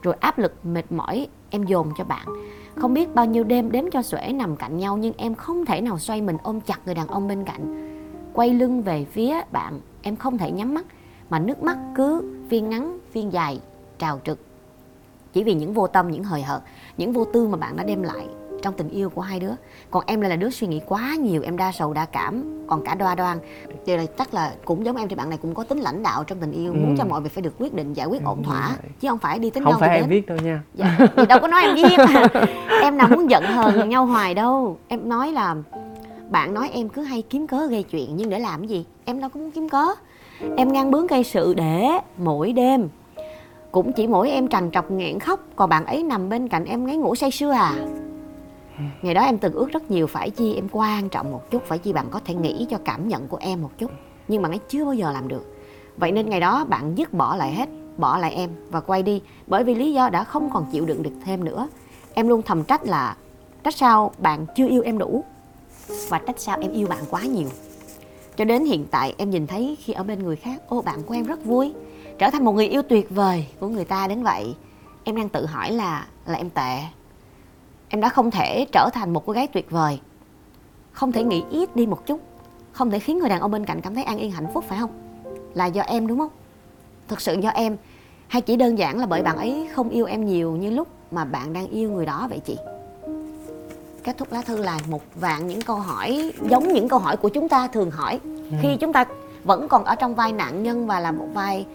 Rồi 0.02 0.14
áp 0.20 0.38
lực 0.38 0.55
mệt 0.67 0.93
mỏi 0.93 1.26
em 1.50 1.62
dồn 1.62 1.90
cho 1.99 2.05
bạn. 2.05 2.26
Không 2.76 2.94
biết 2.94 3.14
bao 3.14 3.26
nhiêu 3.26 3.44
đêm 3.44 3.70
đếm 3.70 3.85
cho 3.93 4.02
xuể 4.02 4.32
nằm 4.32 4.56
cạnh 4.56 4.79
nhau 4.79 4.96
nhưng 4.96 5.12
em 5.17 5.35
không 5.35 5.64
thể 5.64 5.81
nào 5.81 5.99
xoay 5.99 6.20
mình 6.20 6.37
ôm 6.43 6.61
chặt 6.61 6.81
người 6.87 6.94
đàn 6.94 7.06
ông 7.08 7.29
bên 7.29 7.44
cạnh 7.44 7.98
quay 8.33 8.51
lưng 8.55 8.83
về 8.83 9.05
phía 9.13 9.37
bạn. 9.53 9.81
Em 10.03 10.17
không 10.17 10.39
thể 10.39 10.51
nhắm 10.51 10.75
mắt 10.75 10.85
mà 11.31 11.39
nước 11.39 11.63
mắt 11.63 11.79
cứ 11.95 12.23
phiên 12.51 12.71
ngắn 12.71 12.99
phiên 13.13 13.33
dài 13.33 13.61
trào 13.99 14.21
trực. 14.25 14.39
Chỉ 15.33 15.45
vì 15.45 15.55
những 15.55 15.75
vô 15.75 15.87
tâm 15.87 16.11
những 16.11 16.25
hời 16.25 16.43
hợt 16.43 16.61
những 16.97 17.13
vô 17.13 17.25
tư 17.25 17.49
mà 17.49 17.57
bạn 17.57 17.77
đã 17.77 17.85
đem 17.85 18.03
lại 18.03 18.27
trong 18.63 18.75
tình 18.75 18.89
yêu 18.89 19.11
của 19.11 19.21
hai 19.21 19.41
đứa. 19.41 19.51
Còn 19.91 20.03
em 20.07 20.21
lại 20.21 20.31
là 20.31 20.37
đứa 20.37 20.51
suy 20.51 20.67
nghĩ 20.67 20.81
quá 20.87 21.15
nhiều 21.21 21.43
em 21.45 21.57
đa 21.57 21.73
sầu 21.73 21.93
đa 21.95 22.05
cảm. 22.05 22.65
Còn 22.67 22.85
cả 22.85 22.95
đoa 22.95 23.15
đoan. 23.15 23.39
Thì 23.87 23.97
là 23.97 24.05
chắc 24.19 24.35
là 24.35 24.53
cũng 24.65 24.85
giống 24.85 24.97
em 24.97 25.09
thì 25.09 25.15
bạn 25.17 25.29
này 25.31 25.39
cũng 25.43 25.55
có 25.55 25.65
tính 25.65 25.79
lãnh 25.79 26.03
đạo 26.03 26.25
trong 26.25 26.39
tình 26.41 26.53
yêu 26.53 26.73
Ừ. 26.73 26.77
muốn 26.77 26.95
cho 26.99 27.05
mọi 27.05 27.21
việc 27.21 27.33
phải 27.33 27.43
được 27.43 27.55
quyết 27.59 27.75
định 27.75 27.93
giải 27.93 28.07
quyết 28.07 28.25
ổn 28.25 28.37
Đúng 28.37 28.45
thỏa 28.45 28.77
chứ 29.01 29.09
không 29.09 29.19
phải 29.19 29.39
đi 29.39 29.51
tính 29.51 29.65
không 29.65 29.73
đâu 29.73 29.81
phải 29.81 29.89
em 29.91 30.01
đến. 30.01 30.11
viết 30.11 30.27
đâu 30.27 30.39
nha. 30.45 30.63
Dạ 30.75 30.99
đâu 31.29 31.39
có 31.43 31.49
nói 31.49 31.63
em 31.63 31.75
viết. 31.75 31.97
Em 32.83 32.97
nào 32.97 33.09
muốn 33.09 33.31
giận 33.31 33.45
hờn 33.45 33.89
nhau 33.89 34.07
hoài 34.07 34.35
đâu. 34.35 34.79
Em 34.89 35.09
nói 35.09 35.33
là 35.33 35.55
bạn 36.31 36.55
nói 36.55 36.71
em 36.73 36.89
cứ 36.89 37.03
hay 37.03 37.23
kiếm 37.23 37.47
cớ 37.47 37.67
gây 37.67 37.83
chuyện, 37.83 38.17
nhưng 38.17 38.31
để 38.31 38.39
làm 38.39 38.61
cái 38.61 38.69
gì? 38.69 38.85
Em 39.05 39.21
đâu 39.21 39.31
có 39.31 39.41
muốn 39.41 39.51
kiếm 39.51 39.69
cớ. 39.69 39.85
Em 40.57 40.73
ngang 40.73 40.91
bướng 40.91 41.07
gây 41.07 41.25
sự 41.25 41.55
để 41.55 41.89
mỗi 42.17 42.53
đêm. 42.53 42.89
Cũng 43.73 43.93
chỉ 43.93 44.07
mỗi 44.07 44.31
em 44.31 44.49
trằn 44.49 44.71
trọc, 44.71 44.91
nghẹn 44.91 45.19
khóc, 45.19 45.41
còn 45.57 45.71
bạn 45.71 45.87
ấy 45.87 46.03
nằm 46.03 46.29
bên 46.29 46.49
cạnh 46.49 46.65
em 46.65 46.87
ngáy 46.87 46.97
ngủ 46.97 47.15
say 47.15 47.31
sưa 47.31 47.51
à. 47.51 47.75
Ngày 49.03 49.15
đó 49.15 49.23
em 49.23 49.39
từng 49.39 49.53
ước 49.53 49.71
rất 49.73 49.91
nhiều, 49.91 50.07
phải 50.07 50.31
chi 50.31 50.55
em 50.55 50.69
quan 50.73 51.09
trọng 51.09 51.33
một 51.33 51.51
chút, 51.51 51.63
phải 51.67 51.79
chi 51.79 51.93
bạn 51.93 52.07
có 52.11 52.21
thể 52.25 52.35
nghĩ 52.35 52.67
cho 52.71 52.79
cảm 52.85 53.09
nhận 53.09 53.29
của 53.29 53.37
em 53.41 53.63
một 53.63 53.71
chút. 53.79 53.91
Nhưng 54.29 54.43
bạn 54.43 54.53
ấy 54.53 54.61
chưa 54.69 54.85
bao 54.85 54.95
giờ 54.95 55.13
làm 55.13 55.29
được. 55.29 55.57
Vậy 55.97 56.13
nên 56.13 56.31
ngày 56.31 56.41
đó 56.41 56.65
bạn 56.65 56.95
dứt 56.95 57.13
bỏ 57.13 57.37
lại 57.37 57.55
hết, 57.55 57.69
bỏ 57.97 58.19
lại 58.19 58.35
em 58.35 58.51
và 58.71 58.81
quay 58.81 59.03
đi. 59.03 59.23
Bởi 59.47 59.65
vì 59.65 59.75
lý 59.75 59.93
do 59.93 60.09
đã 60.11 60.25
không 60.25 60.51
còn 60.51 60.67
chịu 60.73 60.85
đựng 60.85 61.03
được 61.03 61.15
thêm 61.25 61.45
nữa. 61.45 61.69
Em 62.15 62.29
luôn 62.29 62.43
thầm 62.43 62.65
trách 62.65 62.87
là, 62.87 63.17
trách 63.65 63.75
sao 63.75 64.11
bạn 64.19 64.47
chưa 64.57 64.69
yêu 64.69 64.83
em 64.83 64.99
đủ 64.99 65.25
và 66.08 66.19
trách 66.19 66.40
sao 66.40 66.58
em 66.61 66.73
yêu 66.73 66.87
bạn 66.87 67.05
quá 67.11 67.23
nhiều. 67.23 67.49
Cho 68.37 68.44
đến 68.44 68.64
hiện 68.64 68.87
tại, 68.90 69.14
em 69.19 69.31
nhìn 69.31 69.46
thấy 69.46 69.76
khi 69.81 69.93
ở 69.93 70.02
bên 70.02 70.23
người 70.23 70.37
khác, 70.37 70.62
ô, 70.69 70.82
bạn 70.82 71.02
của 71.02 71.14
em 71.14 71.26
rất 71.26 71.44
vui. 71.44 71.73
Trở 72.19 72.31
thành 72.31 72.44
một 72.44 72.52
người 72.52 72.69
yêu 72.69 72.82
tuyệt 72.82 73.11
vời 73.11 73.46
của 73.61 73.69
người 73.69 73.85
ta 73.85 74.08
đến 74.08 74.23
vậy, 74.23 74.55
em 75.05 75.17
đang 75.17 75.29
tự 75.29 75.46
hỏi 75.46 75.73
là 75.73 76.06
là 76.26 76.38
em 76.38 76.50
tệ. 76.50 76.79
Em 77.88 78.00
đã 78.00 78.08
không 78.08 78.31
thể 78.31 78.67
trở 78.73 78.90
thành 78.93 79.12
một 79.12 79.26
cô 79.26 79.32
gái 79.32 79.46
tuyệt 79.46 79.70
vời. 79.70 80.00
Không 80.93 81.12
thể 81.12 81.25
nghĩ 81.25 81.44
ít 81.50 81.76
đi 81.76 81.87
một 81.87 82.06
chút. 82.06 82.20
Không 82.73 82.90
thể 82.90 82.99
khiến 82.99 83.19
người 83.19 83.29
đàn 83.29 83.40
ông 83.40 83.50
bên 83.50 83.67
cạnh 83.67 83.81
cảm 83.81 83.94
thấy 83.94 84.05
an 84.05 84.19
yên, 84.19 84.31
hạnh 84.31 84.46
phúc, 84.55 84.64
phải 84.69 84.79
không? 84.79 84.90
Là 85.55 85.67
do 85.67 85.82
em, 85.82 86.06
đúng 86.06 86.19
không? 86.19 86.31
Thực 87.08 87.20
sự 87.20 87.35
do 87.40 87.50
em, 87.50 87.76
hay 88.29 88.43
chỉ 88.43 88.56
đơn 88.56 88.79
giản 88.79 88.99
là 88.99 89.06
bởi 89.06 89.23
bạn 89.23 89.37
ấy 89.37 89.69
không 89.75 89.88
yêu 89.88 90.06
em 90.06 90.25
nhiều 90.25 90.56
như 90.56 90.70
lúc 90.70 90.88
mà 91.11 91.25
bạn 91.25 91.52
đang 91.52 91.67
yêu 91.69 91.90
người 91.90 92.06
đó 92.06 92.26
vậy 92.31 92.40
chị? 92.44 92.56
Kết 94.05 94.19
thúc 94.19 94.33
lá 94.33 94.43
thư 94.47 94.56
là 94.62 94.79
một 94.89 95.03
vạn 95.15 95.47
những 95.47 95.61
câu 95.61 95.77
hỏi 95.77 96.33
giống 96.50 96.69
những 96.73 96.89
câu 96.89 96.99
hỏi 96.99 97.17
của 97.17 97.29
chúng 97.29 97.49
ta 97.49 97.69
thường 97.69 97.91
hỏi. 97.91 98.21
Khi 98.62 98.77
chúng 98.77 98.93
ta 98.93 99.05
vẫn 99.45 99.69
còn 99.69 99.85
ở 99.85 99.95
trong 99.95 100.14
vai 100.14 100.33
nạn 100.33 100.62
nhân 100.62 100.87
và 100.87 101.00
là 101.00 101.12
một 101.12 101.26
vai 101.35 101.67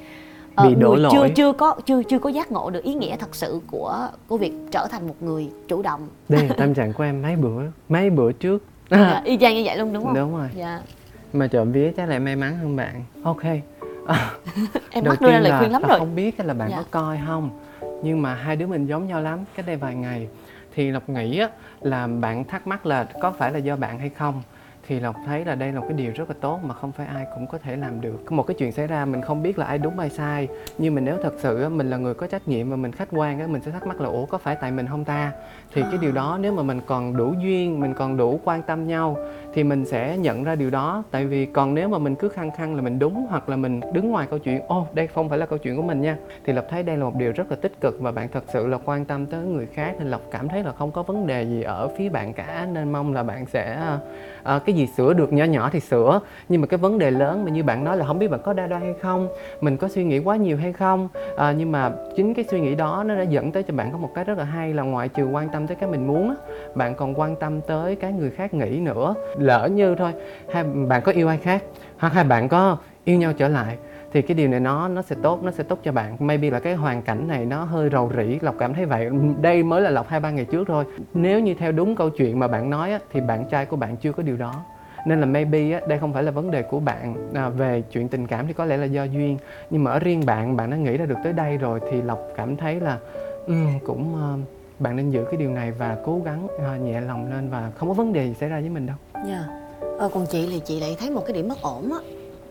ờ, 0.56 0.68
Bị 0.70 0.76
đổ 0.76 0.90
người 0.90 1.08
chưa 1.12 1.18
lỗi. 1.20 1.32
chưa 1.36 1.52
có 1.54 1.76
chưa 1.86 2.04
chưa 2.04 2.20
có 2.20 2.30
giác 2.30 2.52
ngộ 2.52 2.70
được 2.70 2.84
ý 2.84 2.94
nghĩa 2.94 3.16
thật 3.16 3.36
sự 3.36 3.60
của 3.72 4.08
của 4.28 4.38
việc 4.38 4.54
trở 4.72 4.88
thành 4.88 5.08
một 5.08 5.16
người 5.22 5.50
chủ 5.68 5.82
động. 5.82 6.08
Đây 6.30 6.48
là 6.48 6.56
tâm 6.58 6.74
trạng 6.74 6.94
của 6.94 7.04
em 7.04 7.22
mấy 7.22 7.36
bữa 7.36 7.62
mấy 7.90 8.10
bữa 8.10 8.32
trước. 8.32 8.64
Dạ, 8.90 9.22
y 9.26 9.38
chang 9.38 9.56
như 9.56 9.62
vậy 9.66 9.78
luôn 9.78 9.94
đúng 9.94 10.04
không? 10.06 10.14
Đúng 10.16 10.38
rồi. 10.38 10.48
Dạ. 10.58 10.82
Mà 11.34 11.48
trộm 11.48 11.72
vía 11.72 11.92
chắc 11.98 12.10
là 12.10 12.16
em 12.16 12.26
may 12.26 12.36
mắn 12.36 12.58
hơn 12.58 12.76
bạn. 12.76 13.04
Ok. 13.24 13.44
Em 14.92 15.04
Đầu 15.04 15.14
mắc 15.14 15.22
đưa 15.22 15.32
ra 15.32 15.40
lời 15.40 15.54
khuyên 15.60 15.72
lắm 15.72 15.82
rồi. 15.90 16.00
không 16.00 16.16
biết 16.16 16.40
là 16.40 16.54
bạn 16.54 16.70
Dạ. 16.72 16.78
có 16.78 16.84
coi 16.92 17.20
không 17.28 17.50
nhưng 18.04 18.22
mà 18.22 18.34
hai 18.36 18.56
đứa 18.56 18.68
mình 18.68 18.86
giống 18.86 19.08
nhau 19.08 19.22
lắm 19.22 19.40
cách 19.56 19.66
đây 19.66 19.76
vài 19.76 19.96
ngày 19.96 20.28
thì 20.74 20.92
lộc 20.92 21.10
nghĩ 21.10 21.40
á, 21.40 21.50
là 21.84 22.08
bạn 22.08 22.46
thắc 22.48 22.68
mắc 22.68 22.86
là 22.86 23.04
có 23.20 23.32
phải 23.32 23.52
là 23.52 23.60
do 23.60 23.76
bạn 23.76 24.00
hay 24.00 24.10
không? 24.10 24.44
Thì 24.88 25.00
lộc 25.00 25.16
thấy 25.26 25.46
là 25.46 25.56
đây 25.56 25.72
là 25.72 25.80
một 25.80 25.86
cái 25.90 25.98
điều 25.98 26.12
rất 26.16 26.30
là 26.30 26.36
tốt 26.42 26.60
mà 26.64 26.74
không 26.74 26.92
phải 26.92 27.08
ai 27.08 27.26
cũng 27.36 27.48
có 27.48 27.58
thể 27.58 27.76
làm 27.76 28.02
được. 28.02 28.22
Có 28.26 28.36
một 28.36 28.44
cái 28.44 28.56
chuyện 28.60 28.72
xảy 28.72 28.88
ra 28.88 29.06
mình 29.06 29.22
không 29.22 29.44
biết 29.44 29.60
là 29.60 29.66
ai 29.66 29.78
đúng 29.78 30.00
ai 30.00 30.10
sai. 30.10 30.48
Nhưng 30.78 30.96
mà 30.96 31.02
nếu 31.02 31.18
thật 31.24 31.34
sự 31.38 31.70
mình 31.70 31.90
là 31.90 31.98
người 31.98 32.14
có 32.14 32.28
trách 32.28 32.48
nhiệm 32.48 32.70
và 32.70 32.76
mình 32.76 32.92
khách 32.92 33.08
quan 33.12 33.40
á, 33.40 33.48
mình 33.48 33.62
sẽ 33.62 33.72
thắc 33.72 33.88
mắc 33.88 34.02
là 34.02 34.10
ủa 34.10 34.26
có 34.26 34.38
phải 34.38 34.56
tại 34.62 34.72
mình 34.72 34.88
không 34.88 35.06
ta? 35.06 35.32
Thì 35.74 35.82
cái 35.82 35.98
điều 36.02 36.12
đó 36.12 36.38
nếu 36.42 36.54
mà 36.54 36.64
mình 36.64 36.82
còn 36.86 37.18
đủ 37.18 37.34
duyên 37.44 37.80
mình 37.80 37.94
còn 37.94 38.18
đủ 38.18 38.40
quan 38.44 38.62
tâm 38.62 38.88
nhau 38.88 39.18
thì 39.54 39.64
mình 39.64 39.86
sẽ 39.86 40.18
nhận 40.18 40.44
ra 40.44 40.56
điều 40.56 40.70
đó. 40.70 41.04
Tại 41.12 41.26
vì 41.26 41.46
còn 41.46 41.74
nếu 41.74 41.90
mà 41.90 41.98
mình 41.98 42.16
cứ 42.16 42.30
khăng 42.30 42.52
khăng 42.52 42.76
là 42.76 42.82
mình 42.82 43.00
đúng 43.00 43.26
hoặc 43.30 43.50
là 43.50 43.56
mình 43.56 43.80
đứng 43.94 44.12
ngoài 44.12 44.28
câu 44.30 44.40
chuyện 44.40 44.62
ô 44.68 44.88
đây 44.94 45.08
không 45.08 45.30
phải 45.30 45.38
là 45.38 45.46
câu 45.46 45.60
chuyện 45.60 45.76
của 45.76 45.84
mình 45.84 46.02
nha. 46.02 46.18
Thì 46.46 46.54
lộc 46.54 46.66
thấy 46.70 46.84
đây 46.84 46.98
là 46.98 47.04
một 47.04 47.16
điều 47.16 47.32
rất 47.32 47.50
là 47.50 47.56
tích 47.62 47.82
cực 47.82 48.02
và 48.02 48.12
bạn 48.12 48.28
thật 48.32 48.44
sự 48.54 48.68
là 48.68 48.78
quan 48.86 49.06
tâm 49.06 49.26
tới 49.26 49.46
người 49.46 49.66
khác 49.66 49.96
nên 50.00 50.08
lộc 50.08 50.22
cảm 50.32 50.50
thấy 50.50 50.64
là 50.64 50.72
không 50.72 50.92
có 50.92 51.04
vấn 51.04 51.28
đề 51.28 51.44
gì 51.44 51.64
ở 51.64 51.88
phía 51.98 52.10
bạn 52.10 52.34
cả. 52.34 52.68
Nên 52.74 52.92
mong 52.92 53.14
là 53.14 53.24
bạn 53.24 53.46
sẽ 53.46 53.98
uh, 54.56 54.66
cái 54.66 54.73
gì 54.74 54.88
sửa 54.98 55.14
được 55.14 55.34
nhỏ 55.34 55.46
nhỏ 55.46 55.70
thì 55.74 55.80
sửa. 55.80 56.20
Nhưng 56.50 56.62
mà 56.62 56.68
cái 56.68 56.78
vấn 56.78 57.00
đề 57.00 57.12
lớn 57.12 57.46
mà 57.46 57.52
như 57.52 57.64
bạn 57.64 57.84
nói 57.84 57.98
là 57.98 58.06
không 58.06 58.20
biết 58.20 58.28
bạn 58.28 58.40
có 58.44 58.54
đa 58.54 58.68
đoan 58.68 58.82
hay 58.82 58.94
không 59.02 59.28
mình 59.62 59.78
có 59.78 59.88
suy 59.88 60.04
nghĩ 60.04 60.20
quá 60.20 60.36
nhiều 60.36 60.58
hay 60.58 60.74
không. 60.74 61.08
À, 61.38 61.52
nhưng 61.52 61.72
mà 61.72 61.92
chính 62.16 62.34
cái 62.34 62.46
suy 62.52 62.60
nghĩ 62.60 62.76
đó 62.76 63.04
nó 63.08 63.16
đã 63.16 63.22
dẫn 63.22 63.52
tới 63.52 63.64
cho 63.64 63.74
bạn 63.74 63.92
có 63.92 63.98
một 63.98 64.10
cái 64.16 64.24
rất 64.24 64.38
là 64.38 64.44
hay 64.44 64.74
là 64.74 64.84
ngoại 64.84 65.10
trừ 65.10 65.26
quan 65.26 65.50
tâm 65.50 65.68
tới 65.68 65.76
cái 65.76 65.90
mình 65.90 66.08
muốn 66.08 66.36
bạn 66.76 66.96
còn 66.96 67.20
quan 67.20 67.36
tâm 67.36 67.62
tới 67.62 67.96
cái 67.96 68.12
người 68.12 68.30
khác 68.30 68.54
nghĩ 68.54 68.80
nữa. 68.80 69.16
Lỡ 69.38 69.70
như 69.74 69.96
thôi 69.96 70.12
hai 70.54 70.64
bạn 70.64 71.02
có 71.02 71.12
yêu 71.12 71.28
ai 71.28 71.38
khác 71.38 71.64
hoặc 71.98 72.14
hai 72.14 72.24
bạn 72.24 72.50
có 72.50 72.78
yêu 73.04 73.18
nhau 73.18 73.34
trở 73.38 73.48
lại 73.48 73.78
thì 74.14 74.22
cái 74.22 74.36
điều 74.36 74.48
này 74.48 74.60
nó 74.60 74.88
nó 74.88 75.02
sẽ 75.02 75.16
tốt 75.24 75.44
nó 75.44 75.52
sẽ 75.52 75.64
tốt 75.64 75.80
cho 75.84 75.92
bạn. 75.92 76.18
Maybe 76.20 76.50
là 76.50 76.60
cái 76.60 76.74
hoàn 76.74 77.02
cảnh 77.02 77.28
này 77.28 77.46
nó 77.46 77.64
hơi 77.64 77.90
rầu 77.90 78.12
rĩ 78.18 78.40
lộc 78.42 78.56
cảm 78.60 78.74
thấy 78.74 78.86
vậy. 78.86 79.10
Đây 79.42 79.64
mới 79.64 79.82
là 79.82 79.90
lộc 79.90 80.08
hai 80.08 80.20
ba 80.20 80.30
ngày 80.30 80.46
trước 80.46 80.68
thôi. 80.68 80.86
Nếu 81.14 81.40
như 81.40 81.54
theo 81.54 81.72
đúng 81.72 81.96
câu 81.96 82.10
chuyện 82.10 82.40
mà 82.40 82.48
bạn 82.48 82.70
nói 82.70 82.92
á, 82.92 83.00
thì 83.12 83.22
bạn 83.22 83.46
trai 83.50 83.66
của 83.66 83.76
bạn 83.76 83.98
chưa 83.98 84.12
có 84.12 84.24
điều 84.24 84.38
đó. 84.38 84.54
Nên 85.08 85.20
là 85.20 85.26
maybe 85.26 85.72
á, 85.72 85.82
đây 85.88 86.00
không 86.00 86.14
phải 86.14 86.24
là 86.24 86.32
vấn 86.32 86.52
đề 86.52 86.62
của 86.62 86.80
bạn. 86.80 87.32
À, 87.34 87.50
về 87.50 87.84
chuyện 87.92 88.08
tình 88.08 88.28
cảm 88.28 88.48
thì 88.48 88.54
có 88.54 88.66
lẽ 88.66 88.78
là 88.78 88.86
do 88.86 89.04
duyên. 89.04 89.38
Nhưng 89.70 89.84
mà 89.84 89.92
ở 89.92 90.00
riêng 90.00 90.26
bạn 90.26 90.58
bạn 90.58 90.70
đã 90.70 90.78
nghĩ 90.78 90.98
ra 90.98 91.06
được 91.06 91.18
tới 91.24 91.34
đây 91.34 91.58
rồi 91.58 91.80
thì 91.92 92.02
lộc 92.02 92.20
cảm 92.36 92.58
thấy 92.58 92.80
là 92.80 92.98
um, 93.48 93.80
cũng 93.86 94.16
uh, 94.16 94.40
bạn 94.80 94.96
nên 94.96 95.12
giữ 95.12 95.26
cái 95.32 95.38
điều 95.38 95.50
này 95.50 95.72
và 95.72 95.98
cố 96.06 96.22
gắng 96.26 96.46
uh, 96.46 96.82
nhẹ 96.82 97.02
lòng 97.02 97.32
lên 97.32 97.50
và 97.50 97.72
không 97.78 97.88
có 97.90 97.94
vấn 97.94 98.14
đề 98.14 98.28
gì 98.28 98.34
xảy 98.34 98.50
ra 98.50 98.60
với 98.60 98.70
mình 98.70 98.86
đâu. 98.86 98.96
Dạ. 99.28 99.46
ờ, 99.98 100.10
còn 100.14 100.26
chị 100.26 100.48
thì 100.52 100.62
chị 100.66 100.80
lại 100.80 100.96
thấy 101.00 101.10
một 101.10 101.22
cái 101.26 101.34
điểm 101.34 101.48
bất 101.48 101.62
ổn 101.62 101.92
á. 101.92 102.00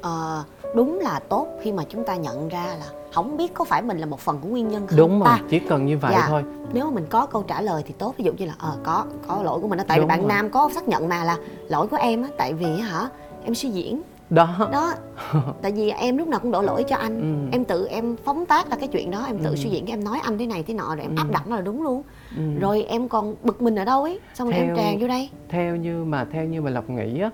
Uh, 0.08 0.46
đúng 0.74 0.98
là 1.00 1.18
tốt 1.28 1.46
khi 1.62 1.72
mà 1.72 1.82
chúng 1.88 2.04
ta 2.04 2.16
nhận 2.16 2.48
ra 2.48 2.64
là 2.78 2.86
không 3.12 3.36
biết 3.36 3.54
có 3.54 3.64
phải 3.64 3.82
mình 3.82 3.98
là 3.98 4.06
một 4.06 4.20
phần 4.20 4.38
của 4.42 4.48
nguyên 4.48 4.68
nhân 4.68 4.86
không 4.86 4.96
đúng 4.98 5.18
rồi 5.20 5.28
ta 5.28 5.40
chỉ 5.50 5.58
cần 5.58 5.86
như 5.86 5.98
vậy 5.98 6.12
Dạ. 6.14 6.26
thôi 6.28 6.44
nếu 6.72 6.84
mà 6.84 6.90
mình 6.90 7.06
có 7.10 7.26
câu 7.26 7.42
trả 7.42 7.60
lời 7.60 7.82
thì 7.86 7.94
tốt 7.98 8.14
ví 8.18 8.24
dụ 8.24 8.32
như 8.32 8.46
là 8.46 8.54
ờ 8.58 8.76
có 8.84 9.04
có 9.28 9.42
lỗi 9.42 9.60
của 9.60 9.68
mình 9.68 9.78
đó 9.78 9.84
tại 9.88 9.98
Đúng 9.98 10.06
vì 10.06 10.08
bạn 10.08 10.20
rồi. 10.20 10.28
nam 10.28 10.50
có 10.50 10.70
xác 10.74 10.88
nhận 10.88 11.08
mà 11.08 11.24
là 11.24 11.36
lỗi 11.68 11.86
của 11.86 11.96
em 11.96 12.22
á 12.22 12.28
tại 12.38 12.52
vì 12.52 12.66
hả 12.80 13.08
em 13.44 13.54
suy 13.54 13.68
diễn 13.70 14.02
đó 14.30 14.68
đó 14.72 14.92
tại 15.62 15.72
vì 15.72 15.90
em 15.90 16.16
lúc 16.16 16.28
nào 16.28 16.40
cũng 16.40 16.50
đổ 16.50 16.62
lỗi 16.62 16.84
cho 16.88 16.96
anh 16.96 17.20
Ừ. 17.20 17.48
em 17.52 17.64
tự 17.64 17.86
em 17.86 18.16
phóng 18.24 18.46
tác 18.46 18.70
ra 18.70 18.76
cái 18.76 18.88
chuyện 18.88 19.10
đó 19.10 19.24
em 19.26 19.38
tự 19.38 19.50
Ừ. 19.50 19.56
suy 19.56 19.70
diễn 19.70 19.86
em 19.86 20.04
nói 20.04 20.18
anh 20.22 20.38
thế 20.38 20.46
này 20.46 20.62
thế 20.62 20.74
nọ 20.74 20.86
rồi 20.96 21.00
em 21.02 21.10
Ừ. 21.16 21.20
áp 21.20 21.26
đặt 21.30 21.46
nó 21.48 21.56
là 21.56 21.62
đúng 21.62 21.82
luôn 21.82 22.02
Ừ. 22.36 22.42
rồi 22.60 22.82
em 22.82 23.08
còn 23.08 23.34
bực 23.42 23.62
mình 23.62 23.76
ở 23.76 23.84
đâu 23.84 24.02
ấy 24.02 24.20
xong 24.34 24.48
rồi 24.50 24.56
em 24.58 24.66
Theo- 24.66 24.76
tràn 24.76 24.98
vô 25.00 25.08
đây 25.08 25.28
theo 25.48 25.76
như 25.76 26.04
mà 26.04 26.26
theo 26.32 26.44
như 26.44 26.62
mà 26.62 26.70
lộc 26.70 26.90
nghĩ 26.90 27.20
á 27.20 27.30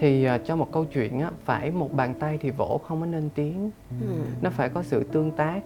thì 0.00 0.24
à, 0.24 0.38
cho 0.38 0.56
một 0.56 0.72
câu 0.72 0.84
chuyện 0.84 1.20
á 1.20 1.30
phải 1.44 1.70
một 1.70 1.92
bàn 1.92 2.14
tay 2.14 2.38
thì 2.42 2.50
vỗ 2.50 2.80
không 2.84 3.00
có 3.00 3.06
nên 3.06 3.28
tiếng. 3.34 3.70
Ừ. 4.00 4.06
nó 4.42 4.50
phải 4.50 4.68
có 4.68 4.82
sự 4.82 5.04
tương 5.04 5.30
tác. 5.30 5.60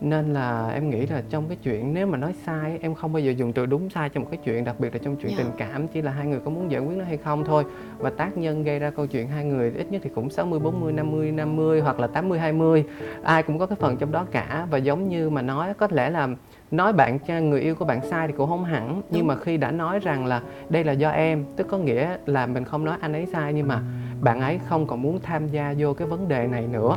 Nên 0.00 0.32
là 0.32 0.70
em 0.70 0.90
nghĩ 0.90 1.06
là 1.06 1.22
trong 1.30 1.48
cái 1.48 1.56
chuyện 1.62 1.94
nếu 1.94 2.06
mà 2.06 2.18
nói 2.18 2.34
sai 2.46 2.78
em 2.80 2.94
không 2.94 3.12
bao 3.12 3.20
giờ 3.20 3.30
dùng 3.30 3.52
từ 3.52 3.66
đúng 3.66 3.90
sai 3.90 4.08
trong 4.08 4.22
một 4.22 4.28
cái 4.30 4.40
chuyện 4.44 4.64
đặc 4.64 4.80
biệt 4.80 4.92
là 4.92 4.98
trong 5.04 5.16
chuyện 5.16 5.32
Dạ. 5.36 5.44
tình 5.44 5.52
cảm 5.58 5.88
chỉ 5.88 6.02
là 6.02 6.10
hai 6.12 6.26
người 6.26 6.40
có 6.44 6.50
muốn 6.50 6.70
giải 6.70 6.80
quyết 6.80 6.96
nó 6.98 7.04
hay 7.04 7.16
không 7.16 7.44
thôi. 7.44 7.64
Và 7.98 8.10
tác 8.10 8.36
nhân 8.38 8.64
gây 8.64 8.78
ra 8.78 8.90
câu 8.90 9.06
chuyện 9.06 9.28
hai 9.28 9.44
người 9.44 9.72
ít 9.72 9.92
nhất 9.92 10.00
thì 10.04 10.10
cũng 10.14 10.30
60 10.30 10.60
40 10.60 10.92
50 10.92 11.32
50 11.32 11.80
hoặc 11.80 12.00
là 12.00 12.06
80 12.06 12.38
20 12.38 12.84
ai 13.22 13.42
cũng 13.42 13.58
có 13.58 13.66
cái 13.66 13.76
phần 13.80 13.96
trong 13.96 14.12
đó 14.12 14.26
cả. 14.30 14.66
Và 14.70 14.78
giống 14.78 15.08
như 15.08 15.30
mà 15.30 15.42
nói 15.42 15.74
có 15.74 15.88
lẽ 15.90 16.10
là 16.10 16.28
nói 16.70 16.92
bạn 16.92 17.18
cho 17.18 17.34
người 17.34 17.60
yêu 17.60 17.74
của 17.74 17.84
bạn 17.84 18.00
sai 18.10 18.26
thì 18.26 18.32
cũng 18.36 18.48
không 18.48 18.64
hẳn. 18.64 19.02
Nhưng 19.10 19.26
mà 19.26 19.36
khi 19.36 19.56
đã 19.56 19.70
nói 19.70 19.98
rằng 19.98 20.26
là 20.26 20.42
đây 20.68 20.84
là 20.84 20.92
do 20.92 21.10
em 21.10 21.44
tức 21.56 21.66
có 21.70 21.78
nghĩa 21.78 22.16
là 22.26 22.46
mình 22.46 22.64
không 22.64 22.84
nói 22.84 22.96
anh 23.00 23.12
ấy 23.12 23.26
sai 23.32 23.52
nhưng 23.52 23.68
mà 23.68 23.80
bạn 24.20 24.40
ấy 24.40 24.60
không 24.68 24.86
còn 24.86 25.02
muốn 25.02 25.20
tham 25.22 25.48
gia 25.48 25.74
vô 25.78 25.94
cái 25.94 26.08
vấn 26.08 26.28
đề 26.28 26.46
này 26.46 26.66
nữa. 26.66 26.96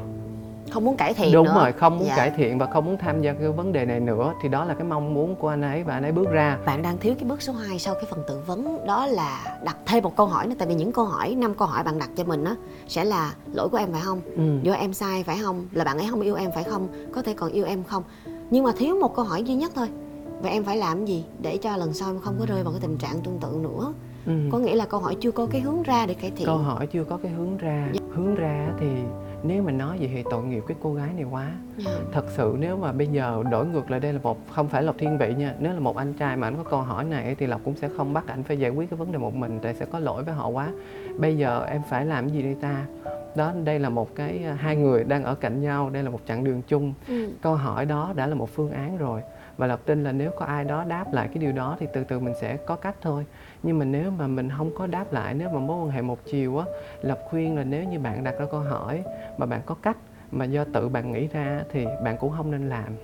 Không 0.72 0.86
muốn 0.86 0.98
cải 0.98 1.14
thiện 1.14 1.34
đúng 1.34 1.46
nữa. 1.46 1.54
rồi 1.56 1.72
không 1.72 1.98
muốn 1.98 2.08
Dạ. 2.08 2.16
cải 2.16 2.30
thiện 2.30 2.58
và 2.58 2.66
không 2.66 2.86
muốn 2.86 2.98
tham 2.98 3.22
gia 3.22 3.34
cái 3.34 3.48
vấn 3.50 3.74
đề 3.74 3.86
này 3.86 4.00
nữa. 4.00 4.34
Thì 4.44 4.50
đó 4.50 4.66
là 4.66 4.74
cái 4.74 4.84
mong 4.84 5.14
muốn 5.14 5.36
của 5.36 5.48
anh 5.48 5.62
ấy 5.62 5.84
và 5.84 5.94
anh 5.94 6.04
ấy 6.04 6.12
bước 6.12 6.30
ra. 6.32 6.58
Bạn 6.66 6.82
đang 6.82 6.98
thiếu 6.98 7.16
cái 7.20 7.30
bước 7.30 7.42
số 7.42 7.54
2 7.54 7.80
sau 7.80 7.94
cái 7.94 8.04
phần 8.10 8.24
tư 8.28 8.42
vấn. 8.48 8.86
Đó 8.88 9.06
là 9.08 9.58
đặt 9.66 9.78
thêm 9.86 10.04
một 10.04 10.16
câu 10.16 10.26
hỏi 10.26 10.48
nữa 10.48 10.56
tại 10.60 10.68
vì 10.68 10.76
những 10.76 10.92
câu 10.92 11.06
hỏi 11.06 11.36
năm 11.36 11.54
câu 11.54 11.68
hỏi 11.68 11.84
bạn 11.84 12.00
đặt 12.00 12.10
cho 12.16 12.24
mình 12.24 12.44
á 12.44 12.56
sẽ 12.88 13.04
là 13.06 13.34
lỗi 13.54 13.70
của 13.70 13.78
em 13.78 13.92
phải 13.92 14.02
không? 14.06 14.22
Ừ. 14.36 14.44
do 14.64 14.74
em 14.74 14.94
sai 14.94 15.24
phải 15.24 15.38
không? 15.44 15.68
Là 15.72 15.84
bạn 15.84 15.98
ấy 15.98 16.08
không 16.10 16.22
yêu 16.22 16.36
em 16.36 16.52
phải 16.56 16.64
không? 16.64 16.88
Có 17.16 17.22
thể 17.22 17.34
còn 17.34 17.52
yêu 17.52 17.66
em 17.66 17.84
không 17.84 18.04
nhưng 18.50 18.64
mà 18.64 18.72
thiếu 18.78 18.96
một 19.00 19.16
câu 19.16 19.26
hỏi 19.26 19.44
duy 19.44 19.56
nhất 19.56 19.72
thôi. 19.76 19.88
Và 20.42 20.50
em 20.50 20.64
phải 20.64 20.78
làm 20.78 21.06
gì 21.06 21.26
để 21.42 21.58
cho 21.58 21.78
lần 21.78 21.94
sau 21.94 22.10
em 22.10 22.20
không 22.20 22.36
có 22.40 22.46
rơi 22.46 22.64
vào 22.64 22.74
cái 22.74 22.82
tình 22.82 22.98
trạng 22.98 23.22
tương 23.24 23.40
tự 23.40 23.60
nữa? 23.62 23.94
Ừ. 24.26 24.34
có 24.52 24.60
nghĩa 24.60 24.76
là 24.76 24.86
câu 24.86 25.00
hỏi 25.00 25.18
chưa 25.20 25.32
có 25.32 25.46
cái 25.46 25.62
hướng 25.62 25.84
ra 25.84 26.06
để 26.06 26.14
cải 26.14 26.32
thiện. 26.36 26.46
Câu 26.46 26.58
hỏi 26.58 26.88
chưa 26.88 27.04
có 27.04 27.18
cái 27.18 27.32
hướng 27.32 27.58
ra. 27.58 27.90
Hướng 28.16 28.36
ra 28.36 28.74
thì 28.80 28.88
nếu 29.44 29.64
mà 29.64 29.72
nói 29.72 29.98
vậy 30.00 30.10
thì 30.14 30.24
tội 30.32 30.44
nghiệp 30.44 30.64
cái 30.68 30.78
cô 30.84 30.94
gái 30.94 31.10
này 31.14 31.24
quá. 31.24 31.52
Dạ. 31.78 31.92
thật 32.12 32.26
sự 32.38 32.56
nếu 32.60 32.78
mà 32.78 32.92
bây 32.92 33.08
giờ 33.08 33.44
đổi 33.52 33.66
ngược 33.66 33.92
lại 33.92 34.00
đây 34.00 34.14
là 34.14 34.20
một 34.24 34.38
không 34.52 34.68
phải 34.68 34.84
lộc 34.84 34.96
thiên 34.98 35.18
vị 35.18 35.34
nha 35.38 35.56
nếu 35.60 35.74
là 35.74 35.80
một 35.80 35.98
anh 35.98 36.14
trai 36.14 36.38
mà 36.38 36.48
anh 36.48 36.58
có 36.58 36.64
câu 36.64 36.82
hỏi 36.82 37.06
này 37.06 37.36
thì 37.40 37.48
lộc 37.48 37.62
cũng 37.64 37.76
sẽ 37.76 37.90
không 37.98 38.14
bắt 38.14 38.28
ảnh 38.28 38.44
phải 38.44 38.58
giải 38.58 38.72
quyết 38.72 38.90
cái 38.90 38.98
vấn 38.98 39.12
đề 39.12 39.18
một 39.18 39.36
mình 39.36 39.60
tại 39.64 39.74
sẽ 39.74 39.86
có 39.86 40.00
lỗi 40.00 40.24
với 40.24 40.34
họ 40.34 40.48
quá. 40.48 40.70
Bây 41.18 41.38
giờ 41.38 41.66
em 41.66 41.82
phải 41.90 42.06
làm 42.06 42.30
gì 42.30 42.42
đây 42.42 42.56
ta 42.62 42.86
đó 43.36 43.54
đây 43.64 43.80
là 43.80 43.90
một 43.90 44.16
cái 44.16 44.44
à, 44.46 44.54
hai 44.54 44.76
người 44.76 45.04
đang 45.04 45.24
ở 45.24 45.36
cạnh 45.36 45.62
nhau 45.62 45.90
đây 45.90 46.04
là 46.04 46.10
một 46.10 46.20
chặng 46.28 46.44
đường 46.44 46.62
chung. 46.68 46.94
Ừ. 47.08 47.30
câu 47.42 47.56
hỏi 47.56 47.86
đó 47.86 48.14
đã 48.16 48.28
là 48.28 48.36
một 48.36 48.50
phương 48.50 48.72
án 48.72 48.98
rồi. 48.98 49.22
Và 49.58 49.68
lộc 49.68 49.86
tin 49.86 50.04
là 50.04 50.12
nếu 50.12 50.32
có 50.40 50.46
ai 50.46 50.64
đó 50.64 50.84
đáp 50.84 51.14
lại 51.14 51.28
cái 51.28 51.38
điều 51.38 51.52
đó 51.52 51.78
thì 51.80 51.88
từ 51.94 52.04
từ 52.04 52.20
mình 52.20 52.34
sẽ 52.42 52.58
có 52.58 52.76
cách 52.76 52.96
thôi. 53.02 53.26
Nhưng 53.64 53.80
mà 53.80 53.86
nếu 53.86 54.12
mà 54.12 54.28
mình 54.28 54.50
không 54.58 54.72
có 54.78 54.88
đáp 54.88 55.14
lại 55.14 55.34
nếu 55.34 55.50
mà 55.50 55.60
mối 55.60 55.86
quan 55.86 55.92
hệ 55.92 56.02
một 56.02 56.20
chiều 56.26 56.58
á 56.58 56.66
lộc 57.02 57.20
khuyên 57.30 57.58
là 57.58 57.64
nếu 57.64 57.84
như 57.84 58.00
bạn 58.00 58.24
đặt 58.24 58.36
ra 58.40 58.46
câu 58.52 58.60
hỏi 58.60 59.04
mà 59.38 59.46
bạn 59.46 59.62
có 59.66 59.76
cách 59.82 59.98
mà 60.32 60.46
do 60.46 60.66
tự 60.74 60.90
bạn 60.90 61.12
nghĩ 61.12 61.28
ra 61.28 61.62
thì 61.72 61.86
bạn 62.04 62.18
cũng 62.18 62.34
không 62.38 62.52
nên 62.52 62.70
làm 62.70 62.96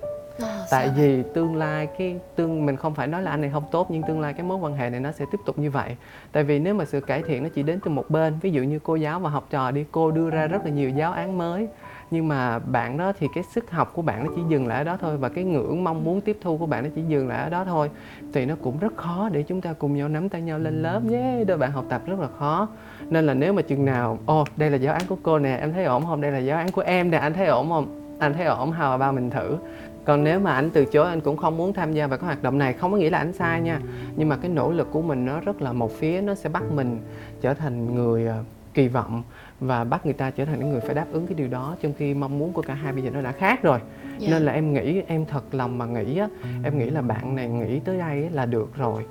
À, 0.42 0.64
tại 0.70 0.86
sao 0.86 0.94
vì 0.96 1.22
tương 1.34 1.56
lai 1.56 1.88
cái 1.98 2.16
tương 2.36 2.66
mình 2.66 2.76
không 2.76 2.94
phải 2.94 3.06
nói 3.06 3.22
là 3.22 3.30
anh 3.30 3.40
này 3.40 3.50
không 3.50 3.64
tốt 3.70 3.86
nhưng 3.90 4.02
tương 4.02 4.20
lai 4.20 4.32
cái 4.32 4.42
mối 4.42 4.56
quan 4.56 4.74
hệ 4.74 4.90
này 4.90 5.00
nó 5.00 5.12
sẽ 5.12 5.24
tiếp 5.32 5.38
tục 5.46 5.58
như 5.58 5.70
vậy. 5.70 5.96
Tại 6.32 6.44
vì 6.44 6.58
nếu 6.58 6.74
mà 6.74 6.84
sự 6.84 7.00
cải 7.00 7.22
thiện 7.22 7.42
nó 7.42 7.48
chỉ 7.54 7.62
đến 7.62 7.80
từ 7.84 7.90
một 7.90 8.10
bên 8.10 8.34
ví 8.40 8.50
dụ 8.50 8.62
như 8.62 8.78
cô 8.78 8.96
giáo 8.96 9.20
và 9.20 9.30
học 9.30 9.46
trò 9.50 9.70
đi 9.70 9.84
cô 9.92 10.10
đưa 10.10 10.30
ra 10.30 10.46
rất 10.46 10.64
là 10.64 10.70
nhiều 10.70 10.90
giáo 10.90 11.12
án 11.12 11.38
mới 11.38 11.68
nhưng 12.10 12.28
mà 12.28 12.58
bạn 12.58 12.96
đó 12.96 13.12
thì 13.18 13.26
cái 13.34 13.44
sức 13.44 13.70
học 13.70 13.92
của 13.94 14.02
bạn 14.02 14.24
nó 14.24 14.32
chỉ 14.36 14.42
dừng 14.48 14.66
lại 14.66 14.78
ở 14.78 14.84
đó 14.84 14.96
thôi 15.00 15.16
và 15.16 15.28
cái 15.28 15.44
ngưỡng 15.44 15.84
mong 15.84 16.04
muốn 16.04 16.20
tiếp 16.20 16.38
thu 16.42 16.58
của 16.58 16.66
bạn 16.66 16.84
nó 16.84 16.90
chỉ 16.94 17.02
dừng 17.02 17.28
lại 17.28 17.42
ở 17.42 17.48
đó 17.48 17.64
thôi 17.64 17.90
thì 18.32 18.46
nó 18.46 18.54
cũng 18.62 18.78
rất 18.78 18.96
khó 18.96 19.28
để 19.32 19.42
chúng 19.42 19.60
ta 19.60 19.72
cùng 19.72 19.96
nhau 19.96 20.08
nắm 20.08 20.28
tay 20.28 20.42
nhau 20.42 20.58
lên 20.58 20.82
lớp 20.82 21.04
nhé. 21.04 21.44
Đôi 21.46 21.58
bạn 21.58 21.72
học 21.72 21.84
tập 21.88 22.02
rất 22.06 22.20
là 22.20 22.28
khó. 22.38 22.68
Nên 23.08 23.26
là 23.26 23.34
nếu 23.34 23.52
mà 23.52 23.62
chừng 23.62 23.84
nào 23.84 24.18
ồ 24.26 24.44
đây 24.56 24.70
là 24.70 24.76
giáo 24.76 24.94
án 24.94 25.02
của 25.08 25.16
cô 25.22 25.38
nè 25.38 25.56
em 25.56 25.72
thấy 25.72 25.84
ổn 25.84 26.06
không? 26.06 26.20
Đây 26.20 26.32
là 26.32 26.38
giáo 26.38 26.58
án 26.58 26.70
của 26.70 26.82
em 26.82 27.10
nè 27.10 27.18
anh 27.18 27.32
thấy 27.32 27.46
ổn 27.46 27.68
không? 27.68 28.16
Anh 28.18 28.34
thấy 28.34 28.44
ổn 28.44 28.70
how 28.70 28.90
about 28.90 29.14
mình 29.14 29.30
thử 29.30 29.56
còn 30.04 30.24
nếu 30.24 30.40
mà 30.40 30.52
anh 30.52 30.70
từ 30.70 30.84
chối 30.84 31.08
anh 31.08 31.20
cũng 31.20 31.36
không 31.36 31.56
muốn 31.56 31.72
tham 31.72 31.92
gia 31.92 32.06
vào 32.06 32.18
cái 32.18 32.26
hoạt 32.26 32.42
động 32.42 32.58
này. 32.58 32.72
Không 32.72 32.92
có 32.92 32.96
nghĩa 32.96 33.10
là 33.10 33.18
anh 33.18 33.32
sai 33.32 33.60
nha. 33.60 33.80
Nhưng 34.16 34.28
mà 34.28 34.36
cái 34.36 34.50
nỗ 34.50 34.72
lực 34.72 34.88
của 34.92 35.02
mình 35.02 35.26
nó 35.26 35.40
rất 35.40 35.62
là 35.62 35.72
một 35.72 35.92
phía 35.92 36.20
nó 36.20 36.34
sẽ 36.34 36.48
bắt 36.48 36.62
mình 36.74 36.98
trở 37.40 37.54
thành 37.54 37.94
người 37.94 38.26
ờ, 38.26 38.44
kỳ 38.74 38.88
vọng 38.88 39.22
và 39.60 39.84
bắt 39.84 40.04
người 40.06 40.14
ta 40.14 40.30
trở 40.30 40.44
thành 40.44 40.58
những 40.58 40.70
người 40.70 40.80
phải 40.80 40.94
đáp 40.94 41.06
ứng 41.12 41.26
cái 41.26 41.34
điều 41.34 41.48
đó 41.48 41.76
trong 41.82 41.92
khi 41.98 42.14
mong 42.14 42.38
muốn 42.38 42.52
của 42.52 42.62
cả 42.62 42.74
hai 42.74 42.92
bây 42.92 43.02
giờ 43.02 43.10
nó 43.10 43.22
đã 43.22 43.32
khác 43.32 43.62
rồi. 43.62 43.80
Dạ. 44.18 44.30
nên 44.30 44.42
là 44.42 44.52
em 44.52 44.72
nghĩ 44.72 45.02
em 45.06 45.26
thật 45.26 45.54
lòng 45.54 45.78
mà 45.78 45.86
nghĩ 45.86 46.18
á 46.18 46.28
em 46.64 46.78
nghĩ 46.78 46.90
là 46.90 47.02
bạn 47.02 47.36
này 47.36 47.48
nghĩ 47.48 47.80
tới 47.80 47.98
đây 47.98 48.30
là 48.30 48.46
được 48.46 48.76
rồi. 48.76 49.06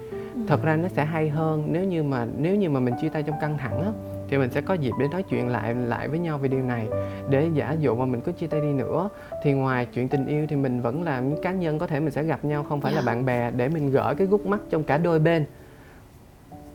Thật 0.47 0.63
ra 0.63 0.75
nó 0.75 0.87
sẽ 0.87 1.05
hay 1.05 1.29
hơn 1.29 1.67
nếu 1.71 1.83
như 1.83 2.03
mà 2.03 2.27
nếu 2.37 2.55
như 2.55 2.69
mà 2.69 2.79
mình 2.79 2.93
chia 3.01 3.09
tay 3.09 3.23
trong 3.23 3.35
căng 3.41 3.57
thẳng 3.57 3.81
á 3.81 3.91
thì 4.29 4.37
mình 4.37 4.49
sẽ 4.51 4.61
có 4.61 4.73
dịp 4.73 4.91
để 4.99 5.07
nói 5.11 5.23
chuyện 5.23 5.47
lại 5.47 5.75
lại 5.75 6.07
với 6.07 6.19
nhau 6.19 6.37
về 6.37 6.47
điều 6.47 6.61
này. 6.63 6.87
Để 7.29 7.49
giả 7.53 7.75
dụ 7.79 7.95
mà 7.95 8.05
mình 8.05 8.21
có 8.21 8.31
chia 8.31 8.47
tay 8.47 8.61
đi 8.61 8.73
nữa 8.73 9.09
thì 9.43 9.53
ngoài 9.53 9.87
chuyện 9.93 10.07
tình 10.07 10.25
yêu 10.25 10.45
thì 10.49 10.55
mình 10.55 10.81
vẫn 10.81 11.03
là 11.03 11.19
những 11.19 11.41
cá 11.41 11.51
nhân 11.51 11.79
có 11.79 11.87
thể 11.87 11.99
mình 11.99 12.11
sẽ 12.11 12.23
gặp 12.23 12.45
nhau 12.45 12.65
không 12.69 12.81
phải 12.81 12.91
là 12.93 13.01
Dạ. 13.01 13.05
bạn 13.05 13.25
bè 13.25 13.51
để 13.51 13.69
mình 13.69 13.91
gỡ 13.91 14.13
cái 14.17 14.27
gút 14.27 14.45
mắt 14.45 14.59
trong 14.69 14.83
cả 14.83 14.97
đôi 14.97 15.19
bên. 15.19 15.45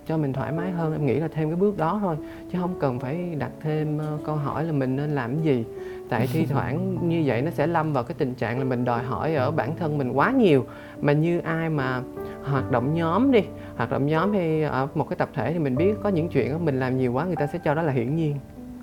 Cho 0.07 0.17
mình 0.17 0.33
thoải 0.33 0.53
mái 0.53 0.71
hơn 0.71 0.93
em 0.93 1.07
nghĩ 1.07 1.15
là 1.15 1.29
thêm 1.29 1.49
cái 1.49 1.57
bước 1.57 1.79
đó 1.79 1.99
thôi. 2.03 2.17
Chứ 2.53 2.59
không 2.61 2.75
cần 2.81 3.01
phải 3.01 3.35
đặt 3.39 3.51
thêm 3.61 3.99
ờ, 3.99 4.19
câu 4.27 4.37
hỏi 4.37 4.65
là 4.65 4.73
mình 4.73 4.97
nên 4.97 5.15
làm 5.15 5.35
cái 5.35 5.45
gì. 5.45 5.65
Tại 6.09 6.29
thi 6.33 6.47
thoảng 6.51 7.09
như 7.09 7.23
vậy 7.27 7.43
nó 7.43 7.51
sẽ 7.51 7.67
lâm 7.67 7.93
vào 7.93 8.05
cái 8.05 8.15
tình 8.19 8.35
trạng 8.35 8.59
là 8.59 8.65
mình 8.65 8.85
đòi 8.85 9.03
hỏi 9.03 9.35
ở 9.35 9.51
bản 9.51 9.77
thân 9.77 9.99
mình 9.99 10.13
quá 10.13 10.31
nhiều. 10.31 10.67
Mà 11.01 11.13
như 11.13 11.39
ai 11.39 11.69
mà 11.71 12.03
hoạt 12.51 12.71
động 12.71 12.95
nhóm 12.95 13.33
đi 13.33 13.41
hoạt 13.77 13.91
động 13.91 14.07
nhóm 14.07 14.33
hay 14.33 14.63
ở 14.63 14.89
một 14.95 15.09
cái 15.09 15.17
tập 15.17 15.29
thể 15.35 15.53
thì 15.53 15.59
mình 15.59 15.77
biết 15.77 15.95
có 16.03 16.09
những 16.09 16.29
chuyện 16.29 16.65
mình 16.65 16.81
làm 16.81 16.99
nhiều 16.99 17.13
quá 17.13 17.25
người 17.25 17.37
ta 17.37 17.47
sẽ 17.47 17.59
cho 17.65 17.75
đó 17.75 17.83
là 17.83 17.93
hiển 17.93 18.17
nhiên 18.17 18.37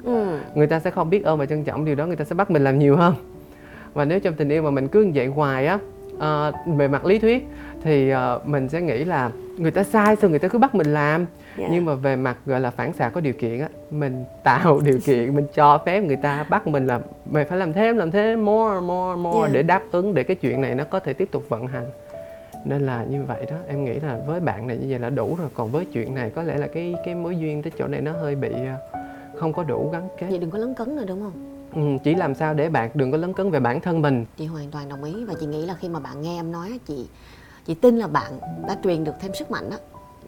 ừ. 0.03 0.37
người 0.55 0.67
ta 0.67 0.79
sẽ 0.79 0.91
không 0.91 1.09
biết 1.09 1.23
ơn 1.23 1.39
và 1.39 1.45
trân 1.45 1.63
trọng 1.63 1.85
điều 1.85 1.95
đó 1.95 2.05
người 2.05 2.15
ta 2.15 2.25
sẽ 2.25 2.35
bắt 2.35 2.51
mình 2.51 2.63
làm 2.63 2.79
nhiều 2.79 2.95
hơn 2.95 3.13
và 3.93 4.05
nếu 4.05 4.19
trong 4.19 4.33
tình 4.33 4.49
yêu 4.49 4.61
mà 4.63 4.71
mình 4.71 4.87
cứ 4.87 5.03
như 5.03 5.11
vậy 5.15 5.27
hoài 5.27 5.67
á 5.67 5.79
ờ, 6.19 6.51
về 6.65 6.87
mặt 6.87 7.05
lý 7.05 7.19
thuyết 7.19 7.47
thì 7.83 8.09
ờ, 8.09 8.39
mình 8.45 8.69
sẽ 8.69 8.81
nghĩ 8.81 9.03
là 9.05 9.31
người 9.57 9.71
ta 9.71 9.83
sai 9.83 10.15
xong 10.15 10.29
người 10.31 10.39
ta 10.39 10.47
cứ 10.47 10.59
bắt 10.59 10.75
mình 10.75 10.93
làm 10.93 11.25
Dạ. 11.57 11.67
nhưng 11.71 11.85
mà 11.85 11.95
về 11.95 12.15
mặt 12.15 12.37
gọi 12.45 12.59
là 12.59 12.71
phản 12.71 12.93
xạ 12.93 13.09
có 13.09 13.21
điều 13.21 13.33
kiện 13.33 13.59
á 13.59 13.67
mình 13.91 14.23
tạo 14.43 14.79
điều 14.85 14.99
kiện 15.05 15.35
mình 15.35 15.45
cho 15.53 15.77
phép 15.85 16.01
người 16.01 16.15
ta 16.15 16.45
bắt 16.49 16.67
mình 16.67 16.87
là 16.87 16.99
mày 17.31 17.45
phải 17.45 17.57
làm 17.57 17.73
thêm 17.73 17.97
làm 17.97 18.11
thêm 18.11 18.45
more 18.45 18.79
more 18.81 19.21
more 19.21 19.47
Dạ. 19.47 19.53
để 19.53 19.63
đáp 19.63 19.81
ứng 19.91 20.13
để 20.13 20.23
cái 20.23 20.35
chuyện 20.35 20.61
này 20.61 20.75
nó 20.75 20.83
có 20.83 20.99
thể 20.99 21.13
tiếp 21.13 21.27
tục 21.31 21.43
vận 21.49 21.67
hành 21.67 21.85
nên 22.65 22.85
là 22.85 23.03
như 23.09 23.23
vậy 23.27 23.45
đó 23.49 23.55
em 23.67 23.85
nghĩ 23.85 23.99
là 23.99 24.19
với 24.27 24.39
bạn 24.39 24.67
này 24.67 24.77
như 24.77 24.85
vậy 24.89 24.99
là 24.99 25.09
đủ 25.09 25.35
rồi. 25.39 25.47
Còn 25.53 25.71
với 25.71 25.85
chuyện 25.85 26.15
này 26.15 26.29
có 26.35 26.43
lẽ 26.43 26.57
là 26.57 26.67
cái 26.67 26.95
cái 27.05 27.15
mối 27.15 27.37
duyên 27.37 27.63
tới 27.63 27.71
chỗ 27.77 27.87
này 27.87 28.01
nó 28.01 28.11
hơi 28.11 28.35
bị 28.35 28.49
ờ, 28.49 28.99
không 29.39 29.53
có 29.53 29.63
đủ 29.63 29.89
gắn 29.93 30.07
kết. 30.19 30.27
Vậy 30.29 30.39
đừng 30.39 30.51
có 30.51 30.57
lấn 30.57 30.73
cấn 30.73 30.95
nữa 30.95 31.03
đúng 31.07 31.21
không? 31.21 31.47
Ừ, 31.75 31.81
chỉ 32.03 32.15
làm 32.15 32.35
sao 32.35 32.53
để 32.53 32.69
bạn 32.69 32.89
đừng 32.93 33.11
có 33.11 33.17
lấn 33.17 33.33
cấn 33.33 33.51
về 33.51 33.59
bản 33.59 33.81
thân 33.81 34.01
mình. 34.01 34.25
Chị 34.37 34.45
hoàn 34.45 34.71
toàn 34.71 34.89
đồng 34.89 35.03
ý. 35.03 35.25
Và 35.25 35.33
chị 35.39 35.45
nghĩ 35.45 35.65
là 35.65 35.73
khi 35.73 35.89
mà 35.89 35.99
bạn 35.99 36.21
nghe 36.21 36.39
em 36.39 36.51
nói 36.51 36.79
chị 36.85 37.07
chị 37.65 37.73
tin 37.73 37.97
là 37.97 38.07
bạn 38.07 38.31
đã 38.67 38.77
truyền 38.83 39.03
được 39.03 39.13
thêm 39.19 39.33
sức 39.33 39.51
mạnh 39.51 39.69
đó 39.69 39.77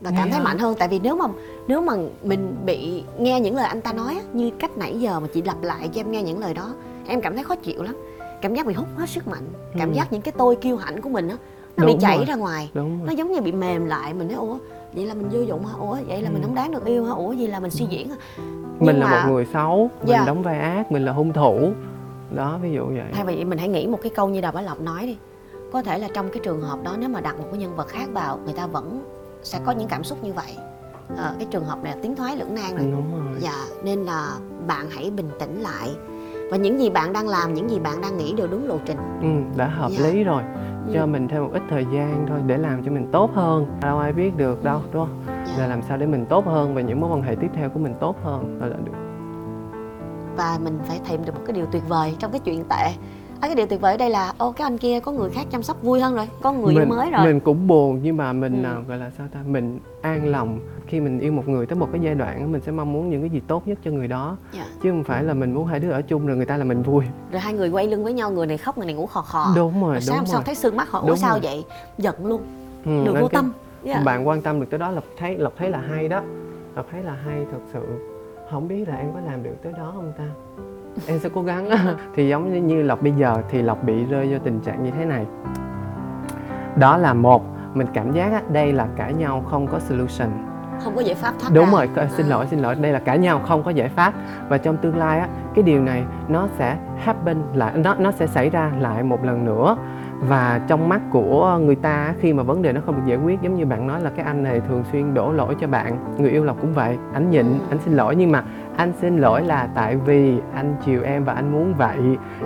và 0.02 0.12
cảm 0.18 0.30
thấy 0.30 0.32
không? 0.32 0.44
mạnh 0.44 0.58
hơn. 0.58 0.76
Tại 0.80 0.88
vì 0.88 1.00
nếu 1.00 1.16
mà 1.16 1.26
nếu 1.68 1.82
mà 1.82 1.94
mình 2.24 2.56
bị 2.66 3.04
nghe 3.20 3.40
những 3.40 3.56
lời 3.56 3.66
anh 3.66 3.82
ta 3.82 3.94
nói 3.94 4.14
á, 4.16 4.22
như 4.34 4.52
cách 4.60 4.72
nãy 4.78 5.00
giờ 5.00 5.20
mà 5.20 5.28
chị 5.34 5.42
lặp 5.42 5.64
lại 5.64 5.90
cho 5.94 6.02
em 6.02 6.12
nghe 6.12 6.24
những 6.24 6.40
lời 6.40 6.54
đó 6.54 6.74
em 7.08 7.22
cảm 7.22 7.36
thấy 7.36 7.44
khó 7.44 7.56
chịu 7.56 7.84
lắm. 7.84 7.96
Cảm 8.42 8.56
giác 8.56 8.66
bị 8.66 8.74
hút 8.74 8.88
hết 8.98 9.10
sức 9.10 9.28
mạnh. 9.28 9.44
Cảm 9.80 9.90
Ừ. 9.90 9.96
giác 9.96 10.14
những 10.14 10.22
cái 10.22 10.34
tôi 10.38 10.56
kiêu 10.56 10.78
hãnh 10.78 11.02
của 11.02 11.10
mình 11.10 11.28
á 11.28 11.38
nó 11.78 11.86
bị 11.86 11.92
Đúng 11.94 12.02
chảy 12.02 12.18
rồi. 12.18 12.26
ra 12.26 12.36
ngoài. 12.36 12.70
Đúng 12.74 13.06
nó 13.06 13.12
giống 13.12 13.32
như 13.32 13.42
bị 13.42 13.52
mềm 13.52 13.86
lại 13.86 14.14
mình 14.14 14.28
nói 14.28 14.38
ủa 14.38 14.58
vậy 14.96 15.06
là 15.06 15.14
mình 15.14 15.30
vô 15.32 15.42
dụng 15.42 15.66
hả? 15.66 15.74
Ủa 15.80 15.98
vậy 16.08 16.22
là 16.22 16.30
mình 16.30 16.42
Ừ. 16.42 16.46
không 16.46 16.56
đáng 16.56 16.72
được 16.72 16.86
yêu 16.86 17.06
hả? 17.06 17.12
Ủa 17.14 17.28
vậy 17.38 17.48
là 17.48 17.60
mình 17.60 17.72
suy 17.72 17.86
diễn 17.90 18.10
hả? 18.10 18.16
Mình 18.38 18.46
Nhưng 18.80 19.00
là 19.00 19.08
mà- 19.10 19.26
một 19.26 19.32
người 19.32 19.48
xấu 19.54 19.90
Dạ. 20.06 20.18
mình 20.18 20.26
đóng 20.28 20.44
vai 20.44 20.60
ác 20.60 20.92
mình 20.92 21.06
là 21.06 21.12
hung 21.12 21.34
thủ. 21.34 21.72
Đó 22.36 22.60
ví 22.62 22.72
dụ 22.74 22.86
vậy. 22.88 23.04
Thay 23.14 23.26
vì 23.26 23.46
mình 23.46 23.60
hãy 23.60 23.68
nghĩ 23.68 23.88
một 23.88 24.00
cái 24.02 24.12
câu 24.16 24.30
như 24.30 24.42
đào 24.42 24.52
bá 24.52 24.62
lộc 24.62 24.82
nói 24.82 25.06
đi. 25.06 25.18
Có 25.72 25.82
thể 25.82 25.98
là 26.00 26.08
trong 26.14 26.30
cái 26.30 26.40
trường 26.44 26.62
hợp 26.62 26.80
đó 26.84 26.96
nếu 27.00 27.10
mà 27.10 27.22
đặt 27.22 27.38
một 27.40 27.46
cái 27.52 27.60
nhân 27.60 27.76
vật 27.76 27.88
khác 27.88 28.06
vào 28.14 28.40
người 28.46 28.54
ta 28.54 28.68
vẫn 28.68 29.04
sẽ 29.44 29.60
có 29.66 29.72
những 29.72 29.88
cảm 29.88 30.04
xúc 30.04 30.24
như 30.24 30.34
vậy. 30.34 30.58
Ờ, 31.18 31.34
cái 31.40 31.48
trường 31.52 31.66
hợp 31.66 31.84
này 31.84 31.96
là 31.96 32.02
tiến 32.04 32.16
thoái 32.16 32.38
lưỡng 32.38 32.56
nan 32.56 32.76
rồi. 32.78 32.88
Đúng 32.92 33.26
rồi. 33.26 33.36
Dạ 33.40 33.66
nên 33.84 34.04
là 34.04 34.28
bạn 34.68 34.86
hãy 34.90 35.12
bình 35.12 35.30
tĩnh 35.40 35.62
lại. 35.62 35.90
Và 36.52 36.58
những 36.58 36.80
gì 36.80 36.90
bạn 36.90 37.14
đang 37.14 37.28
làm 37.28 37.54
những 37.54 37.70
gì 37.70 37.80
bạn 37.80 38.02
đang 38.02 38.18
nghĩ 38.18 38.34
đều 38.34 38.48
đúng 38.48 38.68
lộ 38.68 38.78
trình. 38.86 38.98
Ừ, 39.22 39.58
đã 39.58 39.68
hợp 39.68 39.92
Dạ. 39.92 40.04
lý 40.10 40.24
rồi 40.24 40.44
cho 40.94 41.06
mình 41.06 41.28
thêm 41.28 41.44
một 41.44 41.50
ít 41.54 41.62
thời 41.70 41.86
gian 41.94 42.26
thôi 42.30 42.40
để 42.46 42.58
làm 42.58 42.84
cho 42.84 42.92
mình 42.92 43.10
tốt 43.12 43.32
hơn. 43.34 43.66
Đâu 43.82 44.00
ai 44.00 44.14
biết 44.14 44.38
được 44.38 44.64
đâu 44.64 44.82
đúng 44.92 45.06
không? 45.06 45.24
Dạ. 45.28 45.54
là 45.58 45.68
làm 45.68 45.82
sao 45.82 45.98
để 45.98 46.06
mình 46.06 46.26
tốt 46.26 46.46
hơn 46.46 46.76
và 46.76 46.82
những 46.82 47.02
mối 47.02 47.10
quan 47.10 47.22
hệ 47.22 47.36
tiếp 47.36 47.50
theo 47.54 47.70
của 47.70 47.80
mình 47.80 47.94
tốt 48.00 48.16
hơn? 48.24 48.60
Là, 48.62 48.68
là 48.68 48.78
được. 48.86 48.92
Và 50.38 50.60
mình 50.64 50.80
phải 50.84 51.00
tìm 51.10 51.26
được 51.26 51.36
một 51.36 51.42
cái 51.46 51.56
điều 51.56 51.66
tuyệt 51.72 51.84
vời 51.90 52.16
trong 52.20 52.32
cái 52.32 52.40
chuyện 52.40 52.64
tệ 52.70 52.92
à, 53.44 53.48
cái 53.48 53.56
điều 53.56 53.66
tuyệt 53.66 53.82
vời 53.82 53.92
ở 53.94 53.98
đây 53.98 54.10
là 54.10 54.34
ô 54.38 54.52
cái 54.52 54.66
anh 54.66 54.78
kia 54.78 55.00
có 55.00 55.12
người 55.12 55.30
khác 55.30 55.46
chăm 55.52 55.64
sóc 55.64 55.84
vui 55.84 56.00
hơn 56.02 56.16
rồi 56.16 56.30
có 56.42 56.52
người 56.52 56.76
mình, 56.76 56.90
mới 56.90 57.12
rồi. 57.12 57.26
mình 57.26 57.40
cũng 57.40 57.68
buồn 57.68 58.00
nhưng 58.04 58.18
mà 58.18 58.34
mình 58.34 58.64
Ừ. 58.64 58.68
à, 58.70 58.76
gọi 58.88 58.98
là 58.98 59.12
sao 59.18 59.28
ta 59.34 59.40
mình 59.46 59.80
an 60.02 60.32
lòng. 60.32 60.60
Khi 60.88 61.00
mình 61.00 61.20
yêu 61.20 61.32
một 61.32 61.48
người 61.48 61.66
tới 61.66 61.76
một 61.76 61.88
cái 61.92 62.02
giai 62.04 62.16
đoạn 62.16 62.52
mình 62.52 62.62
sẽ 62.62 62.72
mong 62.72 62.94
muốn 62.94 63.10
những 63.10 63.22
cái 63.22 63.30
gì 63.30 63.42
tốt 63.48 63.68
nhất 63.68 63.78
cho 63.86 63.92
người 63.92 64.08
đó. 64.08 64.38
Dạ. 64.54 64.66
chứ 64.84 64.90
không 64.92 65.04
phải 65.04 65.24
là 65.24 65.34
mình 65.34 65.54
muốn 65.54 65.66
hai 65.68 65.80
đứa 65.80 65.92
ở 65.92 66.02
chung 66.02 66.28
rồi 66.28 66.38
người 66.38 66.46
ta 66.46 66.58
là 66.58 66.64
mình 66.64 66.82
vui. 66.84 67.06
Rồi 67.32 67.40
hai 67.42 67.54
người 67.54 67.70
quay 67.70 67.88
lưng 67.88 68.04
với 68.04 68.14
nhau 68.14 68.32
người 68.32 68.48
này 68.48 68.58
khóc 68.58 68.78
người 68.78 68.86
này 68.86 68.96
ngủ 68.96 69.06
khò 69.06 69.22
khò. 69.22 69.54
Đúng 69.56 69.82
rồi 69.84 69.92
rồi 69.94 70.02
sáng 70.02 70.18
đúng 70.18 70.26
sau 70.26 70.36
rồi. 70.36 70.44
thấy 70.46 70.56
sưng 70.56 70.78
mắt 70.78 70.90
họ 70.90 71.00
ủa 71.00 71.08
Đúng 71.08 71.18
sao 71.18 71.32
rồi. 71.32 71.40
vậy? 71.44 71.64
Giận 71.98 72.26
luôn. 72.26 72.42
Ừ, 72.86 73.04
được 73.06 73.14
vô 73.22 73.28
tâm. 73.28 73.52
Dạ. 73.84 74.02
bạn 74.06 74.28
quan 74.28 74.42
tâm 74.42 74.60
được 74.60 74.68
tới 74.70 74.80
đó 74.80 74.92
lộc 74.92 75.04
thấy 75.18 75.38
lộc 75.38 75.54
thấy 75.58 75.70
là 75.70 75.82
hay 75.90 76.08
đó. 76.08 76.22
Lộc 76.76 76.86
thấy 76.92 77.04
là 77.04 77.14
hay 77.26 77.46
thật 77.52 77.60
sự 77.74 77.82
không 78.52 78.68
biết 78.68 78.88
là 78.88 78.96
em 78.96 79.14
có 79.14 79.20
làm 79.20 79.44
được 79.44 79.56
tới 79.64 79.74
đó 79.78 79.92
không 79.96 80.14
ta? 80.18 80.24
Em 81.08 81.20
sẽ 81.20 81.30
cố 81.36 81.42
gắng 81.42 81.70
thì 82.16 82.28
giống 82.30 82.54
như- 82.54 82.62
như 82.62 82.82
lộc 82.84 83.02
bây 83.02 83.12
giờ 83.12 83.36
thì 83.50 83.62
lộc 83.62 83.84
bị 83.84 84.06
rơi 84.06 84.28
vô 84.34 84.38
tình 84.44 84.60
trạng 84.60 84.84
như 84.84 84.92
thế 84.92 85.06
này. 85.06 85.26
Đó 86.76 86.98
là 86.98 87.14
một 87.14 87.44
mình 87.74 87.88
cảm 87.94 88.12
giác 88.12 88.32
á, 88.34 88.42
đây 88.52 88.74
là 88.74 88.88
cãi 88.96 89.14
nhau 89.14 89.44
không 89.50 89.68
có 89.68 89.80
solution. 89.80 90.30
Không 90.84 90.96
có 90.96 91.02
giải 91.02 91.16
pháp 91.16 91.34
thoát 91.40 91.50
đúng 91.54 91.66
ra. 91.66 91.72
rồi 91.72 91.90
c- 91.96 92.08
xin 92.08 92.26
À. 92.26 92.30
lỗi 92.30 92.48
xin 92.50 92.60
lỗi. 92.60 92.76
Đây 92.76 92.92
là 92.92 93.00
cãi 93.00 93.18
nhau 93.18 93.40
không 93.48 93.64
có 93.64 93.72
giải 93.72 93.90
pháp. 93.90 94.14
Và 94.50 94.58
trong 94.58 94.78
tương 94.78 94.98
lai 94.98 95.20
á 95.20 95.28
cái 95.56 95.64
điều 95.64 95.82
này 95.82 96.04
nó 96.28 96.48
sẽ 96.58 96.78
happen 96.98 97.38
lại 97.54 97.74
nó 97.78 97.96
nó 97.96 98.12
sẽ 98.12 98.28
xảy 98.28 98.50
ra 98.50 98.72
lại 98.80 99.04
một 99.04 99.24
lần 99.26 99.46
nữa 99.46 99.78
và 100.28 100.62
trong 100.68 100.90
mắt 100.90 101.02
của 101.12 101.60
người 101.62 101.76
ta 101.76 102.14
khi 102.20 102.34
mà 102.34 102.44
vấn 102.44 102.62
đề 102.62 102.74
nó 102.74 102.82
không 102.86 102.96
được 102.96 103.02
giải 103.06 103.18
quyết 103.18 103.42
giống 103.42 103.56
như 103.56 103.66
bạn 103.66 103.88
nói 103.88 104.02
là 104.02 104.10
cái 104.10 104.26
anh 104.26 104.44
này 104.44 104.62
thường 104.68 104.84
xuyên 104.92 105.14
đổ 105.14 105.32
lỗi 105.32 105.56
cho 105.62 105.68
bạn 105.68 106.16
người 106.18 106.32
yêu 106.32 106.44
lộc 106.44 106.62
cũng 106.62 106.74
vậy 106.74 106.98
anh 107.14 107.32
nhịn 107.32 107.46
anh 107.70 107.80
xin 107.86 107.94
lỗi. 107.94 108.16
Nhưng 108.16 108.32
mà 108.32 108.44
anh 108.78 108.94
xin 109.02 109.18
lỗi 109.18 109.42
là 109.42 109.70
tại 109.76 109.98
vì 110.06 110.38
anh 110.54 110.76
chiều 110.86 111.04
em 111.04 111.24
và 111.24 111.34
anh 111.34 111.52
muốn 111.52 111.74
vậy. 111.78 111.98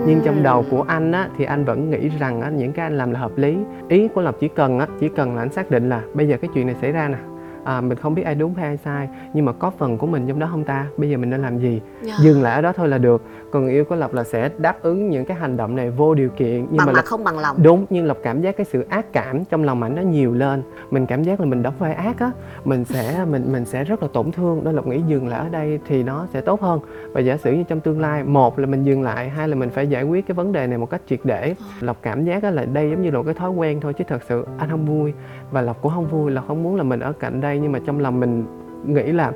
Nhưng 0.06 0.20
trong 0.24 0.42
đầu 0.42 0.64
của 0.70 0.84
anh 0.88 1.12
á 1.12 1.28
thì 1.36 1.44
anh 1.44 1.64
vẫn 1.64 1.90
nghĩ 1.90 2.08
rằng 2.08 2.40
á, 2.40 2.50
những 2.50 2.72
cái 2.72 2.86
anh 2.86 2.98
làm 2.98 3.10
là 3.10 3.20
hợp 3.20 3.32
lý. 3.36 3.58
Ý 3.88 4.08
của 4.08 4.20
lộc 4.20 4.34
chỉ 4.40 4.48
cần 4.48 4.78
á 4.78 4.86
chỉ 5.00 5.08
cần 5.08 5.36
là 5.36 5.42
anh 5.42 5.52
xác 5.52 5.70
định 5.70 5.88
là 5.88 6.02
bây 6.14 6.28
giờ 6.28 6.36
cái 6.40 6.50
chuyện 6.54 6.66
này 6.66 6.76
xảy 6.80 6.92
ra 6.92 7.08
nè 7.08 7.18
à, 7.64 7.80
mình 7.80 7.98
không 7.98 8.14
biết 8.14 8.22
ai 8.22 8.34
đúng 8.34 8.54
hay 8.54 8.66
ai 8.66 8.76
sai 8.76 9.08
nhưng 9.34 9.44
mà 9.44 9.52
có 9.52 9.70
phần 9.70 9.98
của 9.98 10.06
mình 10.06 10.28
trong 10.28 10.38
đó 10.38 10.48
không 10.50 10.64
ta? 10.64 10.86
Bây 10.96 11.10
giờ 11.10 11.16
mình 11.16 11.30
nên 11.30 11.42
làm 11.42 11.58
gì? 11.58 11.80
Dạ. 12.02 12.14
dừng 12.20 12.42
lại 12.42 12.54
ở 12.54 12.62
đó 12.62 12.72
thôi 12.72 12.88
là 12.88 12.98
được. 12.98 13.22
Còn 13.50 13.68
yêu 13.68 13.84
của 13.84 13.96
lộc 13.96 14.14
là 14.14 14.24
sẽ 14.24 14.50
đáp 14.58 14.82
ứng 14.82 15.10
những 15.10 15.24
cái 15.24 15.36
hành 15.36 15.56
động 15.56 15.76
này 15.76 15.90
vô 15.90 16.14
điều 16.14 16.28
kiện 16.28 16.66
nhưng 16.70 16.76
bằng 16.76 16.86
mà 16.86 16.92
mặt 16.92 16.96
lộc 16.96 17.04
không 17.04 17.24
bằng 17.24 17.38
lòng. 17.38 17.56
Đúng 17.62 17.86
nhưng 17.90 18.06
lộc 18.06 18.16
cảm 18.22 18.40
giác 18.40 18.56
cái 18.56 18.66
sự 18.70 18.86
ác 18.88 19.12
cảm 19.12 19.44
trong 19.44 19.64
lòng 19.64 19.82
ảnh 19.82 19.94
nó 19.94 20.02
nhiều 20.02 20.34
lên. 20.34 20.62
Mình 20.90 21.06
cảm 21.06 21.22
giác 21.22 21.40
là 21.40 21.46
mình 21.46 21.62
đóng 21.62 21.74
vai 21.78 21.94
ác 21.94 22.18
á. 22.18 22.30
Mình 22.64 22.84
sẽ 22.84 23.24
mình 23.30 23.52
mình 23.52 23.64
sẽ 23.64 23.84
rất 23.84 24.02
là 24.02 24.08
tổn 24.12 24.32
thương. 24.32 24.64
Nên 24.64 24.74
lộc 24.74 24.86
nghĩ 24.86 25.02
dừng 25.06 25.28
lại 25.28 25.40
ở 25.40 25.48
đây 25.48 25.78
thì 25.86 26.02
nó 26.02 26.26
sẽ 26.32 26.40
tốt 26.40 26.60
hơn. 26.60 26.80
Và 27.12 27.20
giả 27.20 27.36
sử 27.36 27.52
như 27.52 27.64
trong 27.68 27.80
tương 27.80 28.00
lai 28.00 28.24
một 28.24 28.58
là 28.58 28.66
mình 28.66 28.84
dừng 28.84 29.02
lại 29.02 29.28
hai 29.28 29.48
là 29.48 29.54
mình 29.54 29.70
phải 29.70 29.86
giải 29.86 30.02
quyết 30.02 30.26
cái 30.26 30.34
vấn 30.34 30.52
đề 30.52 30.66
này 30.66 30.78
một 30.78 30.90
cách 30.90 31.00
triệt 31.08 31.20
để. 31.24 31.54
Lộc 31.80 31.96
cảm 32.02 32.24
giác 32.24 32.44
là 32.44 32.64
đây 32.64 32.90
giống 32.90 33.02
như 33.02 33.10
là 33.10 33.16
một 33.18 33.24
cái 33.24 33.34
thói 33.34 33.50
quen 33.50 33.80
thôi 33.80 33.92
chứ 33.92 34.04
thật 34.08 34.22
sự 34.28 34.46
anh 34.58 34.70
không 34.70 34.86
vui. 34.86 35.12
Và 35.50 35.62
lộc 35.62 35.82
cũng 35.82 35.92
không 35.94 36.06
vui 36.08 36.30
lộc 36.30 36.48
không 36.48 36.62
muốn 36.62 36.76
là 36.76 36.82
mình 36.82 37.00
ở 37.00 37.12
cạnh 37.12 37.40
đây 37.40 37.47
nhưng 37.56 37.72
mà 37.72 37.78
trong 37.86 38.00
lòng 38.00 38.20
mình 38.20 38.44
nghĩ 38.86 39.02
là 39.12 39.32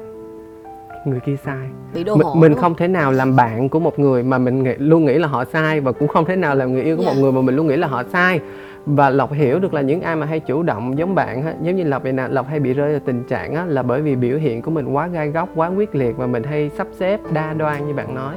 người 1.07 1.21
kia 1.21 1.37
sai. 1.45 1.69
Bị 1.95 2.05
đô 2.05 2.17
mình, 2.17 2.27
hộ 2.27 2.35
mình 2.35 2.53
đúng 2.53 2.61
không 2.61 2.75
thể 2.75 2.89
nào 2.89 3.13
làm 3.13 3.37
bạn 3.37 3.69
của 3.69 3.81
một 3.81 3.99
người 3.99 4.23
mà 4.23 4.39
mình 4.39 4.63
nghĩ, 4.63 4.75
luôn 4.79 5.05
nghĩ 5.05 5.19
là 5.19 5.29
họ 5.29 5.45
sai 5.45 5.81
và 5.81 5.93
cũng 5.93 6.09
không 6.09 6.25
thể 6.25 6.37
nào 6.37 6.55
làm 6.55 6.73
người 6.73 6.83
yêu 6.83 6.97
của 6.97 7.03
Dạ. 7.03 7.13
một 7.13 7.21
người 7.21 7.33
mà 7.33 7.41
mình 7.41 7.57
luôn 7.57 7.67
nghĩ 7.67 7.77
là 7.77 7.87
họ 7.87 8.03
sai. 8.03 8.41
Và 8.87 9.11
lộc 9.11 9.33
hiểu 9.33 9.59
được 9.59 9.75
là 9.75 9.81
những 9.81 10.01
ai 10.01 10.17
mà 10.17 10.27
hay 10.27 10.41
chủ 10.41 10.63
động 10.63 10.99
giống 10.99 11.15
bạn 11.15 11.47
á, 11.47 11.55
giống 11.63 11.77
như 11.77 11.85
lộc 11.85 12.03
vậy 12.03 12.13
nè 12.13 12.29
lộc 12.29 12.47
hay 12.49 12.61
bị 12.61 12.75
rơi 12.75 12.91
vào 12.93 13.01
tình 13.05 13.23
trạng 13.29 13.55
á, 13.55 13.65
là 13.65 13.83
bởi 13.83 14.03
vì 14.03 14.17
biểu 14.17 14.39
hiện 14.39 14.63
của 14.63 14.71
mình 14.71 14.93
quá 14.93 15.07
gai 15.07 15.29
góc 15.29 15.49
quá 15.55 15.69
quyết 15.69 15.95
liệt 15.95 16.17
và 16.17 16.27
mình 16.27 16.43
hay 16.43 16.71
sắp 16.77 16.87
xếp 16.93 17.21
đa 17.33 17.53
đoan 17.53 17.87
như 17.87 17.95
bạn 17.95 18.15
nói. 18.15 18.35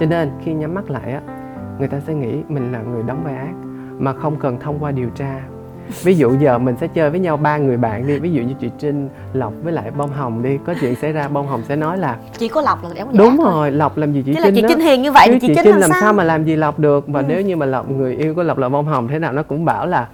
Cho 0.00 0.06
nên 0.06 0.30
khi 0.44 0.54
nhắm 0.54 0.74
mắt 0.74 0.90
lại 0.90 1.12
á 1.12 1.20
người 1.78 1.88
ta 1.88 2.00
sẽ 2.00 2.14
nghĩ 2.14 2.42
mình 2.48 2.72
là 2.72 2.82
người 2.82 3.02
đóng 3.06 3.20
vai 3.24 3.34
ác 3.36 3.54
mà 3.98 4.12
không 4.12 4.36
cần 4.40 4.58
thông 4.60 4.78
qua 4.78 4.90
điều 4.90 5.08
tra 5.14 5.40
ví 6.02 6.14
dụ 6.14 6.34
giờ 6.38 6.58
mình 6.58 6.76
sẽ 6.80 6.86
chơi 6.88 7.10
với 7.10 7.20
nhau 7.20 7.36
ba 7.36 7.56
người 7.56 7.76
bạn 7.76 8.06
đi. 8.06 8.18
Ví 8.18 8.32
dụ 8.32 8.42
như 8.42 8.54
chị 8.60 8.70
trinh 8.78 9.08
lộc 9.32 9.52
với 9.62 9.72
lại 9.72 9.90
bông 9.90 10.10
hồng 10.10 10.42
đi. 10.42 10.58
Có 10.66 10.74
chuyện 10.80 10.94
xảy 10.94 11.12
ra 11.12 11.28
bông 11.28 11.46
hồng 11.46 11.62
sẽ 11.68 11.76
nói 11.76 11.98
là 11.98 12.16
chỉ 12.38 12.48
có 12.48 12.60
lộc 12.62 12.84
là 12.84 12.90
giả 12.96 13.04
đúng 13.18 13.36
rồi 13.36 13.70
lộc 13.70 13.96
làm 13.96 14.12
gì 14.12 14.22
chị 14.26 14.34
Chứ 14.34 14.40
là 14.40 14.46
trinh 14.46 14.54
chị 14.54 14.62
đó. 14.62 14.68
Trinh 14.68 14.80
hiền 14.80 15.02
như 15.02 15.12
vậy 15.12 15.26
Chứ 15.26 15.32
thì 15.32 15.38
chị, 15.40 15.46
chị 15.48 15.54
Trinh, 15.54 15.64
Trinh 15.64 15.80
làm, 15.80 15.90
sao, 15.90 16.00
sao 16.00 16.12
mà 16.12 16.24
làm 16.24 16.44
gì 16.44 16.56
lộc 16.56 16.78
được? 16.78 17.08
Và 17.08 17.20
Ừ. 17.20 17.26
nếu 17.28 17.40
như 17.40 17.56
mà 17.56 17.66
lộc 17.66 17.90
người 17.90 18.16
yêu 18.16 18.34
của 18.34 18.42
lộc 18.42 18.58
là 18.58 18.68
bông 18.68 18.86
hồng 18.86 19.08
thế 19.08 19.18
nào 19.18 19.32
nó 19.32 19.42
cũng 19.42 19.64
bảo 19.64 19.86
là 19.86 20.08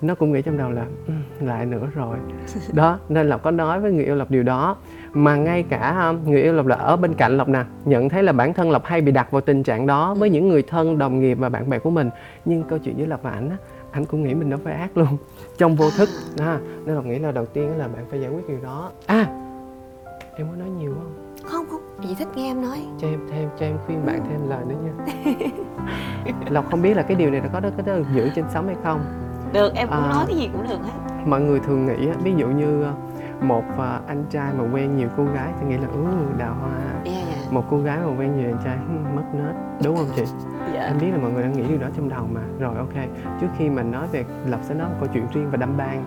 nó 0.00 0.14
cũng 0.14 0.32
nghĩ 0.32 0.42
trong 0.42 0.58
đầu 0.58 0.70
là 0.70 0.82
"Ừ, 1.06 1.12
lại 1.40 1.66
nữa 1.66 1.86
rồi. 1.94 2.16
Đó 2.72 2.98
nên 3.08 3.28
lộc 3.28 3.42
có 3.42 3.50
nói 3.50 3.80
với 3.80 3.92
người 3.92 4.04
yêu 4.04 4.14
lộc 4.14 4.30
điều 4.30 4.42
đó. 4.42 4.76
Mà 5.12 5.36
ngay 5.36 5.62
cả 5.62 6.08
um, 6.08 6.30
người 6.30 6.42
yêu 6.42 6.52
lộc 6.52 6.66
là 6.66 6.76
ở 6.76 6.96
bên 6.96 7.14
cạnh 7.14 7.36
lộc 7.36 7.48
nè 7.48 7.64
nhận 7.84 8.08
thấy 8.08 8.22
là 8.22 8.32
bản 8.32 8.54
thân 8.54 8.70
lộc 8.70 8.84
hay 8.84 9.00
bị 9.00 9.12
đặt 9.12 9.30
vào 9.30 9.40
tình 9.40 9.62
trạng 9.62 9.86
đó 9.86 10.14
với 10.14 10.30
những 10.30 10.48
người 10.48 10.62
thân 10.62 10.98
đồng 10.98 11.20
nghiệp 11.20 11.34
và 11.40 11.48
bạn 11.48 11.70
bè 11.70 11.78
của 11.78 11.90
mình. 11.90 12.10
Nhưng 12.44 12.62
câu 12.62 12.78
chuyện 12.78 12.96
với 12.96 13.06
lộc 13.06 13.22
và 13.22 13.30
ảnh 13.30 13.50
á 13.50 13.56
ảnh 13.98 14.04
cũng 14.04 14.22
nghĩ 14.22 14.34
mình 14.34 14.50
nó 14.50 14.56
phải 14.64 14.74
ác 14.74 14.96
luôn. 14.96 15.08
Trong 15.58 15.76
vô 15.76 15.90
thức 15.90 16.08
đó. 16.38 16.56
nên 16.84 16.94
lộc 16.94 17.04
nghĩ 17.04 17.18
là 17.18 17.32
đầu 17.32 17.46
tiên 17.46 17.78
là 17.78 17.88
bạn 17.88 18.04
phải 18.10 18.20
giải 18.20 18.30
quyết 18.30 18.48
điều 18.48 18.58
đó. 18.62 18.90
À 19.06 19.26
em 20.36 20.46
có 20.50 20.56
nói 20.56 20.68
nhiều 20.70 20.94
không? 20.94 21.34
Không 21.44 21.66
không 21.70 21.80
chị 22.02 22.14
thích 22.18 22.28
nghe 22.34 22.50
em 22.50 22.62
nói. 22.62 22.78
Cho 22.98 23.08
em 23.08 23.20
thêm 23.30 23.48
cho 23.60 23.66
em 23.66 23.76
khuyên 23.86 24.06
bạn 24.06 24.20
thêm 24.28 24.48
lời 24.48 24.64
nữa 24.68 24.74
nha. 24.84 24.92
Lộc 26.50 26.70
không 26.70 26.82
biết 26.82 26.94
là 26.96 27.02
cái 27.02 27.16
điều 27.16 27.30
này 27.30 27.40
nó 27.40 27.48
có 27.52 27.60
có 27.76 27.82
được 27.82 28.04
giữ 28.14 28.28
trên 28.34 28.44
sống 28.54 28.66
hay 28.66 28.76
không. 28.84 29.00
Được 29.52 29.74
em 29.74 29.88
cũng 29.88 29.96
À. 29.96 30.08
nói 30.10 30.24
cái 30.28 30.36
gì 30.36 30.50
cũng 30.52 30.62
được 30.68 30.78
hết. 30.82 31.24
mọi 31.26 31.40
người 31.40 31.60
thường 31.60 31.86
nghĩ 31.86 32.08
á, 32.08 32.14
ví 32.22 32.34
dụ 32.36 32.46
như 32.48 32.82
ờ, 32.82 32.92
một 33.40 33.62
ờ, 33.78 34.00
anh 34.06 34.24
trai 34.30 34.52
mà 34.58 34.64
quen 34.74 34.96
nhiều 34.96 35.08
cô 35.16 35.24
gái 35.34 35.52
thì 35.60 35.66
nghĩ 35.66 35.76
là 35.76 35.88
ừ 35.88 36.04
đào 36.38 36.54
hoa. 36.60 36.70
Dạ 37.04 37.12
dạ. 37.12 37.36
Một 37.50 37.64
cô 37.70 37.78
gái 37.78 37.98
mà 38.06 38.12
quen 38.18 38.36
nhiều 38.36 38.50
anh 38.50 38.58
trai 38.64 38.76
"Hmm, 38.76 39.04
mất 39.16 39.22
nết. 39.34 39.54
Đúng 39.84 39.96
không 39.96 40.06
chị 40.16 40.22
em 40.88 40.98
biết 41.00 41.10
là 41.12 41.18
mọi 41.18 41.32
người 41.32 41.42
đang 41.42 41.52
nghĩ 41.52 41.62
điều 41.68 41.78
đó 41.78 41.88
trong 41.96 42.08
đầu 42.08 42.26
mà. 42.32 42.40
Rồi, 42.60 42.76
ok. 42.76 42.94
Trước 43.40 43.46
khi 43.58 43.70
mình 43.70 43.90
nói 43.90 44.06
về 44.12 44.24
lộc 44.46 44.60
sẽ 44.62 44.74
nói 44.74 44.88
một 44.88 44.96
câu 45.00 45.08
chuyện 45.14 45.26
riêng 45.34 45.50
và 45.50 45.56
đâm 45.56 45.76
ban 45.76 46.04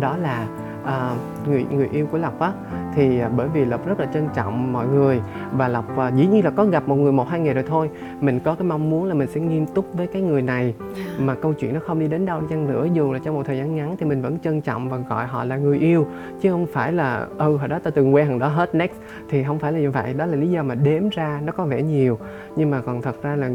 đó 0.00 0.16
là 0.16 0.46
à, 0.84 1.14
người 1.46 1.66
người 1.70 1.88
yêu 1.92 2.06
của 2.12 2.18
lộc 2.18 2.40
á 2.40 2.52
thì 2.94 3.20
à, 3.20 3.30
bởi 3.36 3.48
vì 3.48 3.64
lộc 3.64 3.86
rất 3.86 4.00
là 4.00 4.06
trân 4.14 4.28
trọng 4.34 4.72
mọi 4.72 4.86
người 4.86 5.20
và 5.52 5.68
lộc 5.68 5.98
à, 5.98 6.10
dĩ 6.16 6.26
nhiên 6.26 6.44
là 6.44 6.50
có 6.50 6.64
gặp 6.64 6.88
một 6.88 6.96
người 6.96 7.12
một 7.12 7.28
hai 7.28 7.40
ngày 7.40 7.54
rồi 7.54 7.64
thôi. 7.68 7.90
Mình 8.20 8.40
có 8.40 8.54
cái 8.54 8.66
mong 8.66 8.90
muốn 8.90 9.04
là 9.04 9.14
mình 9.14 9.28
sẽ 9.28 9.40
nghiêm 9.40 9.66
túc 9.66 9.86
với 9.92 10.06
cái 10.06 10.22
người 10.22 10.42
này 10.42 10.74
mà 11.18 11.34
câu 11.34 11.52
chuyện 11.52 11.74
nó 11.74 11.80
không 11.86 11.98
đi 11.98 12.08
đến 12.08 12.26
đâu 12.26 12.40
chăng 12.50 12.68
nữa. 12.68 12.86
Dù 12.92 13.12
là 13.12 13.18
trong 13.18 13.34
một 13.34 13.42
thời 13.46 13.58
gian 13.58 13.76
ngắn 13.76 13.96
thì 13.98 14.06
mình 14.06 14.22
vẫn 14.22 14.38
trân 14.38 14.60
trọng 14.60 14.88
và 14.88 14.96
gọi 14.96 15.26
họ 15.26 15.44
là 15.44 15.56
người 15.56 15.78
yêu 15.78 16.06
chứ 16.40 16.50
không 16.50 16.66
phải 16.72 16.92
là 16.92 17.26
ừ 17.38 17.56
hồi 17.56 17.68
đó 17.68 17.78
ta 17.78 17.90
từng 17.90 18.14
quen 18.14 18.26
thằng 18.26 18.38
đó 18.38 18.48
hết 18.48 18.74
next. 18.74 18.94
Thì 19.28 19.44
không 19.44 19.58
phải 19.58 19.72
là 19.72 19.78
như 19.78 19.90
vậy 19.90 20.14
đó 20.14 20.26
là 20.26 20.36
lý 20.36 20.50
do 20.50 20.62
mà 20.62 20.74
đếm 20.74 21.08
ra 21.08 21.40
nó 21.44 21.52
có 21.52 21.64
vẻ 21.64 21.82
nhiều. 21.82 22.18
Nhưng 22.56 22.70
mà 22.70 22.80
còn 22.80 23.02
thật 23.02 23.22
ra 23.22 23.36
là 23.36 23.50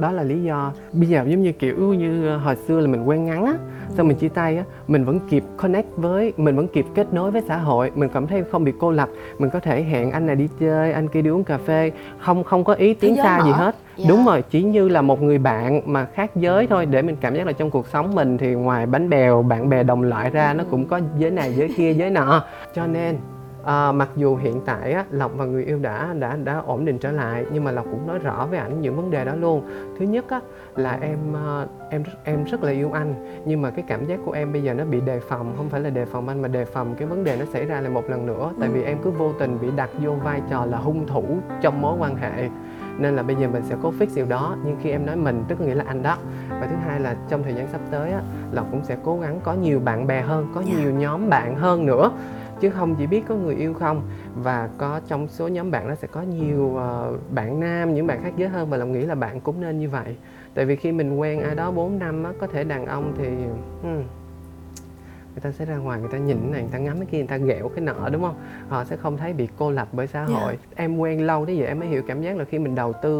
đó 0.00 0.12
là 0.12 0.22
lý 0.22 0.42
do 0.42 0.72
bây 0.92 1.08
giờ 1.08 1.24
giống 1.28 1.42
như 1.42 1.52
kiểu 1.52 1.94
như 1.94 2.36
hồi 2.36 2.56
xưa 2.56 2.80
là 2.80 2.86
mình 2.86 3.04
quen 3.08 3.24
ngắn 3.24 3.46
á 3.46 3.54
xong 3.88 4.08
mình 4.08 4.16
chia 4.16 4.28
tay 4.28 4.56
á 4.56 4.64
mình 4.88 5.04
vẫn 5.04 5.20
kịp 5.30 5.44
connect 5.56 5.88
với 5.96 6.32
mình 6.36 6.56
vẫn 6.56 6.68
kịp 6.68 6.86
kết 6.94 7.12
nối 7.12 7.30
với 7.30 7.42
xã 7.48 7.56
hội 7.56 7.90
mình 7.94 8.08
cảm 8.14 8.26
thấy 8.26 8.44
không 8.52 8.64
bị 8.64 8.72
cô 8.78 8.90
lập 8.90 9.08
mình 9.38 9.50
có 9.50 9.60
thể 9.60 9.82
hẹn 9.82 10.10
anh 10.10 10.26
này 10.26 10.36
đi 10.36 10.48
chơi 10.60 10.92
anh 10.92 11.08
kia 11.08 11.22
đi 11.22 11.30
uống 11.30 11.44
cà 11.44 11.58
phê 11.58 11.92
không 12.18 12.44
không 12.44 12.64
có 12.64 12.72
ý 12.74 12.94
tiến 12.94 13.16
xa 13.16 13.40
gì 13.44 13.50
mở. 13.50 13.56
hết 13.56 13.76
Dạ. 13.96 14.04
đúng 14.08 14.24
rồi 14.26 14.42
chỉ 14.50 14.62
như 14.62 14.88
là 14.88 15.02
một 15.02 15.22
người 15.22 15.38
bạn 15.38 15.80
mà 15.86 16.04
khác 16.14 16.36
giới 16.36 16.66
thôi 16.66 16.86
để 16.86 17.02
mình 17.02 17.16
cảm 17.20 17.34
giác 17.34 17.46
là 17.46 17.52
trong 17.52 17.70
cuộc 17.70 17.86
sống 17.86 18.14
mình 18.14 18.38
thì 18.38 18.54
ngoài 18.54 18.86
bánh 18.86 19.10
bèo 19.10 19.42
bạn 19.42 19.68
bè 19.68 19.82
đồng 19.82 20.02
loại 20.02 20.30
ra 20.30 20.54
nó 20.54 20.64
cũng 20.70 20.84
có 20.88 21.00
giới 21.18 21.30
này 21.30 21.52
giới 21.52 21.68
kia 21.76 21.92
giới 21.92 22.10
nọ 22.10 22.42
cho 22.74 22.86
nên 22.86 23.16
à, 23.66 23.92
mặc 23.92 24.08
dù 24.16 24.36
hiện 24.36 24.60
tại 24.64 24.92
á, 24.92 25.04
lộc 25.10 25.32
và 25.36 25.44
người 25.44 25.64
yêu 25.64 25.78
đã 25.78 26.14
đã 26.18 26.36
đã 26.44 26.58
ổn 26.66 26.84
định 26.84 26.98
trở 26.98 27.12
lại 27.12 27.46
nhưng 27.52 27.64
mà 27.64 27.70
lộc 27.70 27.84
cũng 27.90 28.06
nói 28.06 28.18
rõ 28.18 28.46
với 28.50 28.58
ảnh 28.58 28.80
những 28.80 28.96
vấn 28.96 29.10
đề 29.10 29.24
đó 29.24 29.34
luôn. 29.34 29.62
Thứ 29.98 30.04
nhất 30.04 30.24
á, 30.28 30.40
là 30.76 30.98
em 31.00 31.18
à, 31.36 31.66
em 31.90 32.02
em 32.24 32.44
rất 32.44 32.62
là 32.62 32.70
yêu 32.72 32.90
anh 32.92 33.40
nhưng 33.44 33.62
mà 33.62 33.70
cái 33.70 33.84
cảm 33.88 34.06
giác 34.06 34.20
của 34.24 34.32
em 34.32 34.52
bây 34.52 34.62
giờ 34.62 34.74
nó 34.74 34.84
bị 34.84 35.00
đề 35.00 35.20
phòng 35.20 35.54
không 35.56 35.68
phải 35.68 35.80
là 35.80 35.90
đề 35.90 36.04
phòng 36.04 36.28
anh 36.28 36.42
mà 36.42 36.48
đề 36.48 36.64
phòng 36.64 36.94
cái 36.98 37.08
vấn 37.08 37.24
đề 37.24 37.36
nó 37.36 37.44
xảy 37.52 37.64
ra 37.64 37.80
lại 37.80 37.90
một 37.90 38.10
lần 38.10 38.26
nữa. 38.26 38.52
Tại 38.60 38.68
vì 38.68 38.82
em 38.82 38.98
cứ 39.02 39.10
vô 39.10 39.32
tình 39.38 39.58
bị 39.60 39.68
đặt 39.76 39.90
vô 40.02 40.12
vai 40.12 40.42
trò 40.50 40.66
là 40.66 40.78
hung 40.78 41.06
thủ 41.06 41.24
trong 41.62 41.82
mối 41.82 41.96
quan 41.98 42.16
hệ. 42.16 42.48
Nên 42.98 43.16
là 43.16 43.22
bây 43.22 43.36
giờ 43.36 43.48
mình 43.48 43.62
sẽ 43.62 43.76
cố 43.82 43.92
fix 43.98 44.06
điều 44.14 44.26
đó. 44.26 44.56
Nhưng 44.64 44.76
khi 44.82 44.90
em 44.90 45.06
nói 45.06 45.16
mình 45.16 45.44
tức 45.48 45.60
nghĩa 45.60 45.74
là 45.74 45.84
anh 45.86 46.02
đó. 46.02 46.16
Và 46.50 46.66
thứ 46.66 46.76
hai 46.86 47.00
là 47.00 47.16
trong 47.28 47.42
thời 47.42 47.54
gian 47.54 47.68
sắp 47.72 47.80
tới 47.90 48.10
á 48.12 48.20
lộc 48.52 48.66
cũng 48.70 48.84
sẽ 48.84 48.96
cố 49.04 49.18
gắng 49.18 49.40
có 49.44 49.52
nhiều 49.52 49.80
bạn 49.80 50.06
bè 50.06 50.20
hơn 50.20 50.46
có 50.54 50.62
Dạ. 50.66 50.72
nhiều 50.80 50.92
nhóm 50.92 51.28
bạn 51.28 51.56
hơn 51.56 51.86
nữa 51.86 52.10
chứ 52.60 52.70
không 52.70 52.94
chỉ 52.94 53.06
biết 53.06 53.22
có 53.28 53.34
người 53.34 53.54
yêu 53.54 53.74
không. 53.74 54.02
Và 54.34 54.68
có 54.78 55.00
trong 55.08 55.28
số 55.28 55.48
nhóm 55.48 55.70
bạn 55.70 55.88
nó 55.88 55.94
sẽ 55.94 56.08
có 56.08 56.22
nhiều 56.22 56.62
uh, 56.64 57.32
bạn 57.34 57.60
nam 57.60 57.94
những 57.94 58.06
bạn 58.06 58.22
khác 58.22 58.32
giới 58.36 58.48
hơn. 58.48 58.70
Và 58.70 58.76
lòng 58.76 58.92
nghĩ 58.92 59.00
là 59.00 59.14
bạn 59.14 59.40
cũng 59.40 59.60
nên 59.60 59.78
như 59.78 59.88
vậy. 59.88 60.16
Tại 60.54 60.64
vì 60.64 60.76
khi 60.76 60.92
mình 60.92 61.16
quen 61.16 61.40
ai 61.40 61.54
đó 61.54 61.70
4 61.70 61.98
năm 61.98 62.24
á 62.24 62.32
có 62.40 62.46
thể 62.46 62.64
đàn 62.64 62.86
ông 62.86 63.12
thì 63.18 63.28
hmm, 63.82 64.02
người 65.36 65.40
ta 65.42 65.52
sẽ 65.52 65.64
ra 65.64 65.76
ngoài 65.76 66.00
người 66.00 66.08
ta 66.12 66.18
nhìn 66.18 66.38
cái 66.42 66.50
này 66.50 66.62
người 66.62 66.70
ta 66.72 66.78
ngắm 66.78 66.96
cái 66.96 67.06
kia 67.10 67.18
người 67.18 67.26
ta 67.26 67.36
ghẹo 67.36 67.68
cái 67.68 67.84
nọ 67.84 68.08
đúng 68.12 68.22
không? 68.22 68.34
Họ 68.68 68.84
sẽ 68.84 68.96
không 68.96 69.16
thấy 69.16 69.32
bị 69.32 69.48
cô 69.58 69.70
lập 69.70 69.88
bởi 69.92 70.06
xã 70.06 70.24
hội. 70.24 70.58
Em 70.74 70.98
quen 70.98 71.26
lâu 71.26 71.44
đến 71.44 71.58
vậy 71.58 71.66
em 71.66 71.78
mới 71.78 71.88
hiểu 71.88 72.02
cảm 72.08 72.22
giác 72.22 72.36
là 72.36 72.44
khi 72.44 72.58
mình 72.58 72.74
đầu 72.74 72.92
tư 73.02 73.12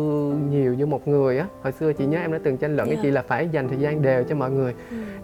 nhiều 0.50 0.74
như 0.74 0.86
một 0.86 1.08
người 1.08 1.38
á. 1.38 1.46
Hồi 1.62 1.72
xưa 1.72 1.92
chị 1.92 2.06
nhớ 2.06 2.18
em 2.18 2.32
đã 2.32 2.38
từng 2.44 2.56
tranh 2.56 2.76
luận 2.76 2.88
với 2.88 2.96
Dạ. 2.96 3.02
chị 3.02 3.10
là 3.10 3.22
phải 3.22 3.48
dành 3.48 3.68
thời 3.68 3.78
gian 3.78 4.02
đều 4.02 4.24
cho 4.24 4.34
mọi 4.36 4.50
người. 4.50 4.74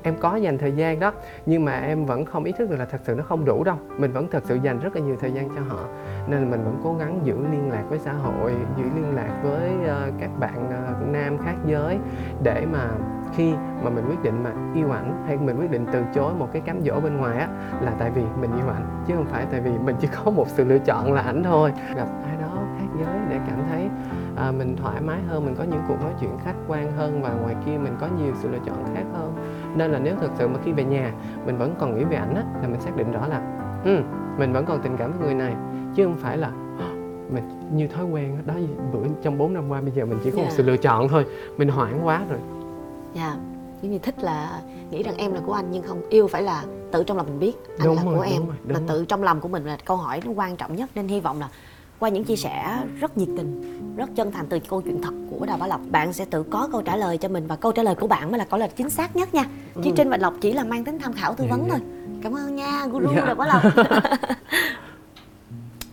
Em 0.03 0.15
có 0.21 0.37
dành 0.37 0.59
thời 0.59 0.73
gian 0.73 1.01
đó 1.01 1.13
nhưng 1.47 1.65
mà 1.65 1.79
em 1.79 2.05
vẫn 2.05 2.25
không 2.25 2.45
ý 2.45 2.53
thức 2.53 2.71
được 2.71 2.77
là 2.79 2.85
thật 2.85 2.99
sự 3.05 3.15
nó 3.15 3.23
không 3.25 3.45
đủ 3.45 3.65
đâu. 3.65 3.77
Mình 3.99 4.13
vẫn 4.13 4.27
thật 4.31 4.43
sự 4.47 4.59
dành 4.63 4.81
rất 4.81 4.97
là 4.97 5.03
nhiều 5.03 5.17
thời 5.21 5.33
gian 5.33 5.49
cho 5.49 5.61
họ 5.69 5.89
nên 6.29 6.41
là 6.43 6.49
mình 6.51 6.65
vẫn 6.65 6.81
cố 6.85 6.95
gắng 6.95 7.21
giữ 7.25 7.35
liên 7.53 7.71
lạc 7.71 7.83
với 7.89 7.99
xã 7.99 8.13
hội 8.13 8.53
giữ 8.79 8.85
liên 8.97 9.15
lạc 9.15 9.41
với 9.45 9.71
ờ, 9.87 10.11
các 10.21 10.31
bạn 10.41 10.71
ờ, 10.71 10.95
nam 11.13 11.39
khác 11.39 11.55
giới 11.67 11.99
để 12.43 12.67
mà 12.73 12.89
khi 13.37 13.53
mà 13.85 13.91
mình 13.91 14.05
quyết 14.09 14.23
định 14.23 14.43
mà 14.43 14.51
yêu 14.75 14.91
ảnh 14.91 15.25
hay 15.27 15.37
mình 15.37 15.57
quyết 15.61 15.71
định 15.71 15.87
từ 15.93 16.03
chối 16.15 16.33
một 16.39 16.49
cái 16.53 16.63
cám 16.63 16.81
dỗ 16.83 17.01
bên 17.01 17.17
ngoài 17.17 17.39
á 17.39 17.49
là 17.81 17.93
tại 17.99 18.11
vì 18.11 18.23
mình 18.41 18.51
yêu 18.57 18.69
ảnh 18.69 19.05
chứ 19.07 19.15
không 19.17 19.25
phải 19.25 19.47
tại 19.51 19.61
vì 19.61 19.71
mình 19.85 19.97
chỉ 20.01 20.09
có 20.25 20.31
một 20.31 20.49
sự 20.49 20.65
lựa 20.65 20.79
chọn 20.79 21.13
là 21.13 21.21
ảnh 21.23 21.43
thôi. 21.43 21.73
Gặp 21.97 22.09
ai 22.27 22.37
đó 22.41 22.49
khác 22.79 22.87
giới 22.99 23.15
để 23.31 23.39
cảm 23.49 23.59
thấy 23.71 23.89
à, 24.37 24.53
mình 24.53 24.77
thoải 24.83 25.01
mái 25.01 25.19
hơn 25.29 25.45
mình 25.45 25.55
có 25.59 25.65
những 25.65 25.81
cuộc 25.89 26.01
nói 26.03 26.13
chuyện 26.21 26.31
khách 26.45 26.55
quan 26.69 26.93
hơn 26.93 27.23
và 27.23 27.33
ngoài 27.33 27.55
kia 27.67 27.73
mình 27.79 27.97
có 28.01 28.09
nhiều 28.19 28.33
sự 28.43 28.49
lựa 28.53 28.59
chọn 28.67 28.77
khác 28.95 29.05
hơn. 29.13 29.33
Nên 29.77 29.91
là 29.93 29.99
nếu 29.99 30.15
thực 30.21 30.31
sự 30.39 30.49
mà 30.49 30.59
khi 30.65 30.73
về 30.73 30.85
nhà 30.85 31.13
mình 31.47 31.59
vẫn 31.59 31.75
còn 31.79 31.99
nghĩ 31.99 32.05
về 32.05 32.17
ảnh 32.17 32.35
á 32.35 32.43
là 32.63 32.69
mình 32.69 32.81
xác 32.81 32.97
định 32.97 33.13
rõ 33.13 33.27
là 33.27 33.43
ừ, 33.85 33.99
mình 34.39 34.53
vẫn 34.53 34.65
còn 34.67 34.81
tình 34.83 34.97
cảm 34.97 35.13
với 35.13 35.21
người 35.27 35.35
này. 35.35 35.55
Chứ 35.95 36.05
không 36.05 36.17
phải 36.17 36.39
là 36.39 36.51
mình 37.31 37.45
như 37.73 37.87
thói 37.89 38.05
quen 38.05 38.39
đó 38.47 38.55
bữa 38.93 38.99
trong 39.23 39.39
4 39.39 39.53
năm 39.53 39.69
qua 39.69 39.81
bây 39.81 39.91
giờ 39.91 40.05
mình 40.07 40.19
chỉ 40.25 40.31
có 40.31 40.37
một 40.39 40.45
Dạ. 40.49 40.55
sự 40.57 40.63
lựa 40.63 40.77
chọn 40.77 41.09
thôi 41.09 41.27
mình 41.57 41.69
hoảng 41.69 42.07
quá 42.07 42.21
rồi 42.31 42.39
dạ 43.15 43.37
giống 43.83 43.93
như 43.93 43.99
thích 43.99 44.23
là 44.23 44.61
nghĩ 44.91 45.03
rằng 45.03 45.17
em 45.17 45.33
là 45.33 45.41
của 45.47 45.53
anh 45.53 45.69
nhưng 45.73 45.83
không 45.83 46.03
yêu 46.11 46.27
phải 46.29 46.43
là 46.43 46.65
tự 46.93 47.05
trong 47.05 47.17
lòng 47.17 47.27
mình 47.27 47.39
biết 47.39 47.53
anh 47.79 47.87
Đúng 47.87 47.97
là 47.97 48.03
rồi, 48.03 48.15
của 48.15 48.21
em 48.23 48.47
rồi, 48.47 48.57
là 48.69 48.79
rồi. 48.79 48.89
tự 48.89 49.05
trong 49.05 49.23
lòng 49.23 49.41
của 49.41 49.49
mình 49.49 49.65
là 49.65 49.77
câu 49.85 49.97
hỏi 49.97 50.21
nó 50.25 50.31
quan 50.33 50.57
trọng 50.57 50.77
nhất 50.77 50.91
nên 50.95 51.09
hy 51.09 51.21
vọng 51.21 51.41
là 51.41 51.49
qua 51.99 52.09
những 52.09 52.25
chia 52.25 52.37
sẻ 52.37 52.79
rất 53.01 53.19
nhiệt 53.19 53.29
tình 53.37 53.79
rất 53.97 54.11
chân 54.17 54.33
thành 54.33 54.47
từ 54.47 54.59
câu 54.69 54.81
chuyện 54.83 55.03
thật 55.03 55.15
của 55.31 55.47
đào 55.47 55.57
bá 55.59 55.67
lộc 55.67 55.81
bạn 55.91 56.13
sẽ 56.13 56.25
tự 56.25 56.43
có 56.43 56.69
câu 56.73 56.83
trả 56.83 56.97
lời 56.97 57.19
cho 57.19 57.29
mình 57.29 57.47
và 57.47 57.57
câu 57.57 57.73
trả 57.73 57.83
lời 57.83 57.95
của 57.95 58.07
bạn 58.07 58.31
mới 58.31 58.39
là 58.39 58.45
câu 58.45 58.59
trả 58.61 58.67
lời 58.67 58.75
chính 58.77 58.91
xác 58.91 59.17
nhất 59.17 59.35
nha 59.35 59.45
chứ 59.85 59.91
trên 59.97 60.11
bạch 60.11 60.21
lộc 60.21 60.35
chỉ 60.41 60.53
là 60.53 60.65
mang 60.65 60.85
tính 60.85 60.99
tham 60.99 61.13
khảo 61.13 61.35
tư 61.35 61.45
Dạ, 61.45 61.51
vấn 61.57 61.63
dạ. 61.69 61.69
thôi 61.71 61.81
cảm 62.23 62.37
ơn 62.37 62.57
nha 62.57 62.87
guru 62.87 63.13
Dạ. 63.17 63.25
đào 63.27 63.35
bá 63.35 63.47
lộc 63.47 63.63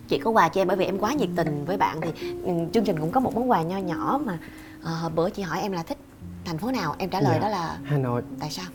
chị 0.08 0.18
có 0.18 0.30
quà 0.30 0.48
cho 0.48 0.60
em 0.60 0.68
bởi 0.68 0.76
vì 0.76 0.84
em 0.84 0.98
quá 0.98 1.12
nhiệt 1.12 1.28
tình 1.36 1.64
với 1.64 1.76
bạn 1.76 2.00
thì 2.00 2.10
ừ, 2.44 2.52
chương 2.72 2.84
trình 2.84 3.00
cũng 3.00 3.10
có 3.10 3.20
một 3.20 3.34
món 3.34 3.50
quà 3.50 3.62
nho 3.62 3.76
nhỏ 3.78 4.20
mà 4.24 4.38
ờ, 4.82 5.10
bữa 5.14 5.30
chị 5.30 5.42
hỏi 5.42 5.60
em 5.60 5.72
là 5.72 5.82
thích 5.82 5.98
thành 6.44 6.58
phố 6.58 6.70
nào? 6.70 6.94
Em 6.98 7.10
trả 7.10 7.20
lời 7.20 7.32
Dạ. 7.34 7.38
đó 7.40 7.48
là 7.48 7.78
Hà 7.84 7.98
Nội. 7.98 8.22
Tại 8.40 8.50
sao? 8.50 8.66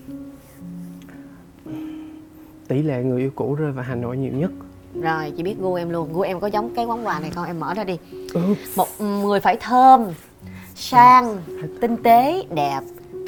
Tỷ 2.67 2.81
lệ 2.81 3.03
người 3.03 3.21
yêu 3.21 3.31
cũ 3.35 3.55
rơi 3.55 3.71
vào 3.71 3.85
Hà 3.87 3.95
Nội 3.95 4.17
nhiều 4.17 4.31
nhất. 4.33 4.51
Rồi 5.01 5.33
chị 5.37 5.43
biết 5.43 5.55
gu 5.59 5.73
em 5.73 5.89
luôn. 5.89 6.13
Gu 6.13 6.21
em 6.21 6.39
có 6.39 6.47
giống 6.47 6.75
cái 6.75 6.85
món 6.85 7.05
quà 7.07 7.19
này 7.19 7.29
không? 7.29 7.45
Em 7.45 7.59
mở 7.59 7.73
ra 7.73 7.83
đi. 7.83 7.97
Oops. 8.33 8.77
một 8.77 8.87
người 9.01 9.39
phải 9.39 9.57
thơm 9.61 10.05
sang 10.75 11.37
tinh 11.81 11.97
tế 12.03 12.43
đẹp 12.55 12.79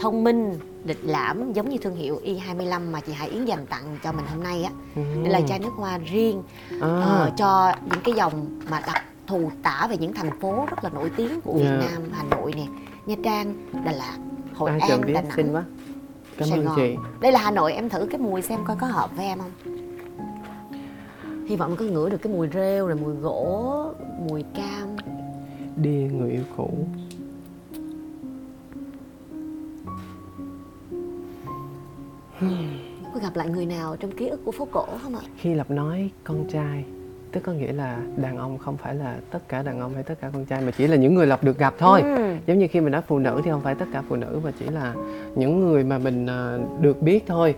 thông 0.02 0.23
minh 0.23 0.60
lịch 0.86 1.00
lãm 1.04 1.54
giống 1.54 1.69
như 1.69 1.78
thương 1.78 1.95
hiệu 1.95 2.19
Y25 2.26 2.91
mà 2.91 3.00
chị 3.00 3.13
Hải 3.13 3.30
Yến 3.30 3.45
dành 3.45 3.65
tặng 3.65 3.84
cho 4.04 4.12
mình 4.12 4.26
hôm 4.34 4.43
nay 4.43 4.63
á. 4.63 4.71
Đây 4.95 5.30
là 5.34 5.41
chai 5.47 5.60
nước 5.60 5.71
hoa 5.76 5.97
riêng. 5.97 6.43
À, 6.71 6.78
ờ, 6.82 7.32
cho 7.38 7.73
những 7.91 8.02
cái 8.04 8.13
dòng 8.15 8.60
mà 8.69 8.80
đặc 8.88 9.04
thù 9.28 9.52
tả 9.63 9.88
về 9.89 9.97
những 9.97 10.13
thành 10.13 10.39
phố 10.39 10.65
rất 10.69 10.84
là 10.84 10.89
nổi 10.89 11.12
tiếng 11.15 11.41
của 11.41 11.54
Việt 11.54 11.63
Dạ. 11.63 11.78
Nam 11.91 12.02
Hà 12.12 12.23
Nội 12.23 12.54
nè. 12.56 12.65
Nha 13.06 13.15
Trang 13.23 13.54
Đà 13.86 13.91
Lạt 13.91 14.17
Hội 14.58 14.70
ai 14.70 14.80
An 14.80 15.02
Đà 15.13 15.24
xinh 15.36 15.46
Nẵng. 15.46 15.56
quá. 15.56 15.63
Cảm 16.38 16.48
Sài 16.50 16.58
ơn 16.60 16.65
Gòn. 16.65 16.76
chị. 16.76 16.96
Đây 17.22 17.32
là 17.32 17.39
Hà 17.41 17.52
Nội 17.52 17.74
em 17.74 17.89
thử 17.89 18.06
cái 18.12 18.20
mùi 18.20 18.41
xem 18.41 18.60
coi 18.65 18.78
có 18.80 18.88
hợp 18.88 19.15
với 19.15 19.26
em 19.26 19.39
không? 19.39 19.52
Hy 21.48 21.56
vọng 21.56 21.76
có 21.76 21.86
ngửi 21.86 22.10
được 22.10 22.22
cái 22.22 22.34
mùi 22.34 22.48
rêu 22.54 22.88
rồi 22.88 22.96
mùi 22.96 23.13
gỗ 23.15 23.93
mùi 24.30 24.43
cam. 24.56 24.96
Đi 25.76 25.91
người 25.91 26.32
yêu 26.32 26.43
cũ. 26.58 26.70
Có 33.13 33.20
gặp 33.22 33.36
lại 33.36 33.50
người 33.50 33.65
nào 33.65 33.96
trong 33.98 34.12
ký 34.12 34.28
ức 34.28 34.41
của 34.46 34.52
phố 34.52 34.67
cổ 34.72 34.86
không 35.04 35.15
ạ? 35.15 35.22
Khi 35.38 35.54
lập 35.54 35.72
nói 35.72 36.10
con 36.24 36.46
trai 36.52 36.86
tức 37.38 37.43
có 37.43 37.52
nghĩa 37.52 37.73
là 37.73 38.00
đàn 38.17 38.38
ông 38.38 38.58
không 38.58 38.78
phải 38.78 38.95
là 38.95 39.17
tất 39.32 39.39
cả 39.50 39.63
đàn 39.63 39.80
ông 39.80 39.93
hay 39.93 40.04
tất 40.04 40.15
cả 40.21 40.30
con 40.34 40.45
trai 40.45 40.62
mà 40.62 40.71
chỉ 40.71 40.88
là 40.88 40.95
những 40.95 41.15
người 41.15 41.28
lập 41.28 41.43
được 41.43 41.58
gặp 41.58 41.73
thôi. 41.78 42.02
Ừ. 42.02 42.36
giống 42.45 42.60
như 42.60 42.67
khi 42.67 42.82
mình 42.82 42.91
nói 42.91 43.02
phụ 43.08 43.19
nữ 43.19 43.41
thì 43.43 43.52
không 43.52 43.62
phải 43.62 43.76
tất 43.76 43.86
cả 43.93 44.04
phụ 44.10 44.15
nữ 44.15 44.39
mà 44.43 44.52
chỉ 44.60 44.65
là 44.65 44.93
những 45.36 45.60
người 45.60 45.84
mà 45.84 45.97
mình 45.97 46.26
à, 46.26 46.58
được 46.82 47.02
biết 47.02 47.23
thôi. 47.28 47.56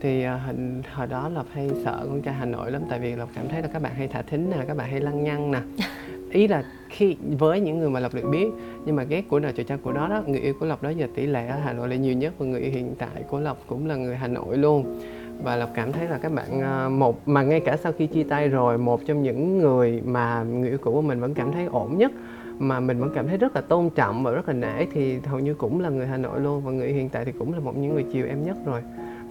Thì 0.00 0.22
à, 0.22 0.40
hình 0.46 0.82
hồi 0.94 1.06
đó 1.06 1.28
lộc 1.28 1.46
hay 1.52 1.70
sợ 1.84 2.06
con 2.08 2.22
trai 2.22 2.34
hà 2.34 2.44
nội 2.44 2.70
lắm 2.70 2.82
tại 2.90 2.98
vì 2.98 3.16
lộc 3.16 3.28
cảm 3.34 3.48
thấy 3.48 3.62
là 3.62 3.68
các 3.72 3.82
bạn 3.82 3.94
hay 3.94 4.08
thả 4.08 4.22
thính 4.22 4.50
nè 4.50 4.56
các 4.68 4.76
bạn 4.76 4.90
hay 4.90 5.00
lăng 5.00 5.24
nhăng 5.24 5.50
nè. 5.50 5.60
Ý 6.30 6.48
là 6.48 6.64
khi 6.88 7.16
với 7.38 7.60
những 7.60 7.78
người 7.78 7.90
mà 7.90 8.00
lộc 8.00 8.14
được 8.14 8.28
biết 8.30 8.48
nhưng 8.84 8.96
mà 8.96 9.02
ghét 9.02 9.22
của 9.28 9.38
đời 9.38 9.52
trời 9.56 9.64
cha 9.64 9.76
của 9.82 9.92
đó 9.92 10.08
đó 10.08 10.22
người 10.26 10.40
yêu 10.40 10.54
của 10.60 10.66
lộc 10.66 10.82
đó 10.82 10.90
giờ 10.90 11.06
tỷ 11.14 11.26
lệ 11.26 11.46
ở 11.46 11.58
hà 11.58 11.72
nội 11.72 11.88
là 11.88 11.96
nhiều 11.96 12.12
nhất 12.12 12.34
và 12.38 12.46
người 12.46 12.60
yêu 12.60 12.70
hiện 12.72 12.94
tại 12.98 13.22
của 13.28 13.40
lộc 13.40 13.58
cũng 13.66 13.86
là 13.86 13.96
người 13.96 14.16
hà 14.16 14.28
nội 14.28 14.58
luôn 14.58 15.00
và 15.42 15.56
lộc 15.56 15.70
cảm 15.74 15.92
thấy 15.92 16.06
là 16.08 16.18
các 16.18 16.32
bạn 16.32 16.60
à, 16.60 16.88
một 16.88 17.28
mà 17.28 17.42
ngay 17.42 17.60
cả 17.60 17.76
sau 17.76 17.92
khi 17.98 18.06
chia 18.06 18.22
tay 18.24 18.48
rồi 18.48 18.78
một 18.78 19.00
trong 19.06 19.22
những 19.22 19.58
người 19.58 20.02
mà 20.04 20.42
người 20.42 20.68
yêu 20.68 20.78
cũ 20.78 20.92
của 20.92 21.02
mình 21.02 21.20
vẫn 21.20 21.34
cảm 21.34 21.52
thấy 21.52 21.64
ổn 21.64 21.98
nhất 21.98 22.12
mà 22.58 22.80
mình 22.80 22.98
vẫn 23.00 23.10
cảm 23.14 23.26
thấy 23.28 23.36
rất 23.36 23.54
là 23.56 23.60
tôn 23.60 23.90
trọng 23.90 24.22
và 24.24 24.30
rất 24.30 24.48
là 24.48 24.54
nể 24.54 24.86
thì 24.92 25.18
hầu 25.20 25.38
như 25.38 25.54
cũng 25.54 25.80
là 25.80 25.88
người 25.88 26.06
Hà 26.06 26.16
Nội 26.16 26.40
luôn 26.40 26.62
và 26.64 26.72
người 26.72 26.92
hiện 26.92 27.08
tại 27.08 27.24
thì 27.24 27.32
cũng 27.38 27.52
là 27.54 27.60
một 27.60 27.76
những 27.76 27.94
người 27.94 28.04
chiều 28.12 28.26
em 28.26 28.44
nhất 28.46 28.56
rồi 28.66 28.82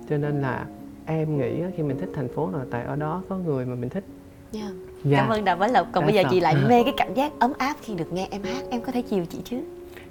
cho 0.10 0.18
nên 0.18 0.42
là 0.42 0.66
em 1.06 1.38
nghĩ 1.38 1.64
khi 1.78 1.84
mình 1.84 1.98
thích 2.00 2.10
thành 2.14 2.28
phố 2.28 2.50
là 2.54 2.60
tại 2.72 2.84
ở 2.86 2.96
đó 2.96 3.24
có 3.30 3.38
người 3.38 3.66
mà 3.66 3.76
mình 3.76 3.90
thích 3.90 4.04
Dạ. 4.52 4.70
Dạ. 5.04 5.18
cảm 5.18 5.30
ơn 5.30 5.46
đào 5.46 5.56
bá 5.56 5.68
lộc 5.68 5.88
còn 5.92 6.02
Đã 6.02 6.06
bây 6.06 6.16
giờ 6.16 6.24
sợ. 6.24 6.30
chị 6.32 6.40
lại 6.40 6.56
mê 6.70 6.84
cái 6.84 6.94
cảm 6.98 7.14
giác 7.14 7.32
ấm 7.40 7.54
áp 7.58 7.76
khi 7.82 7.96
được 7.96 8.14
nghe 8.14 8.28
em 8.32 8.44
hát 8.44 8.64
em 8.70 8.82
có 8.82 8.92
thể 8.92 9.02
chiều 9.02 9.26
chị 9.30 9.40
chứ 9.44 9.58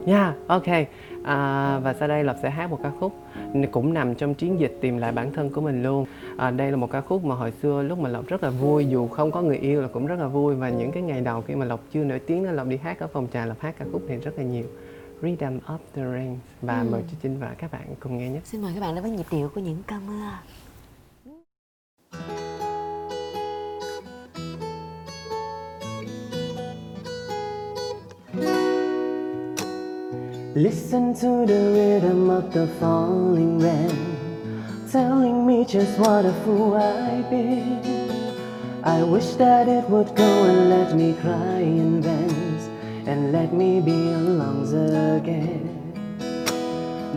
Yeah, 0.07 0.35
ok. 0.47 0.67
À, 1.25 1.79
và 1.79 1.95
sau 1.99 2.09
đây 2.09 2.25
Lộc 2.25 2.37
sẽ 2.43 2.51
hát 2.51 2.71
một 2.71 2.79
ca 2.83 2.91
khúc 3.01 3.13
cũng 3.73 3.95
nằm 3.95 4.15
trong 4.15 4.35
chiến 4.35 4.61
dịch 4.61 4.79
tìm 4.81 4.99
lại 4.99 5.13
bản 5.13 5.33
thân 5.33 5.51
của 5.51 5.61
mình 5.61 5.83
luôn. 5.83 6.07
À, 6.37 6.51
đây 6.51 6.71
là 6.71 6.77
một 6.77 6.91
ca 6.91 7.01
khúc 7.01 7.25
mà 7.25 7.35
hồi 7.35 7.53
xưa 7.63 7.83
lúc 7.83 7.99
mà 7.99 8.09
Lộc 8.09 8.27
rất 8.27 8.43
là 8.43 8.51
vui 8.51 8.87
dù 8.87 9.09
không 9.09 9.31
có 9.31 9.43
người 9.43 9.57
yêu 9.57 9.83
là 9.83 9.89
cũng 9.89 10.07
rất 10.07 10.19
là 10.19 10.27
vui 10.27 10.55
và 10.55 10.69
những 10.69 10.93
cái 10.93 11.03
ngày 11.03 11.21
đầu 11.21 11.43
khi 11.43 11.55
mà 11.55 11.65
Lộc 11.65 11.81
chưa 11.93 12.05
nổi 12.05 12.19
tiếng 12.19 12.43
nên 12.43 12.57
Lộc 12.57 12.67
đi 12.67 12.77
hát 12.77 12.99
ở 12.99 13.07
phòng 13.07 13.27
trà 13.33 13.47
Lộc 13.47 13.61
hát 13.61 13.75
ca 13.79 13.85
khúc 13.93 14.09
này 14.09 14.19
rất 14.19 14.33
là 14.37 14.45
nhiều. 14.45 14.65
Rhythm 15.23 15.59
of 15.67 15.79
the 15.95 16.03
Rain 16.13 16.39
và 16.63 16.85
mời 16.91 17.03
chị 17.11 17.17
Trinh 17.23 17.39
và 17.41 17.55
các 17.59 17.73
bạn 17.73 17.83
cùng 18.01 18.19
nghe 18.19 18.29
nhé. 18.29 18.41
xin 18.45 18.63
mời 18.63 18.73
các 18.75 18.81
bạn 18.81 18.95
đến 18.95 19.03
với 19.03 19.11
nhịp 19.11 19.27
điệu 19.31 19.51
của 19.55 19.61
những 19.61 19.83
cơn 19.87 20.07
mưa 20.07 20.31
Listen 30.57 31.13
to 31.15 31.45
the 31.47 31.73
rhythm 31.75 32.31
of 32.31 32.53
the 32.53 32.69
falling 32.79 33.59
rain, 33.59 34.63
telling 34.89 35.45
me 35.45 35.65
just 35.65 35.99
what 35.99 36.25
a 36.25 36.33
fool 36.45 36.77
I've 36.77 37.29
been. 37.29 37.83
I 38.85 39.03
wish 39.03 39.35
that 39.35 39.67
it 39.67 39.91
would 39.91 40.15
go 40.15 40.45
and 40.45 40.71
let 40.71 40.95
me 40.95 41.15
cry 41.21 41.59
in 41.59 42.01
vents 42.01 42.69
and 43.05 43.33
let 43.33 43.53
me 43.53 43.81
be 43.81 44.13
alone 44.13 45.19
again. 45.19 45.93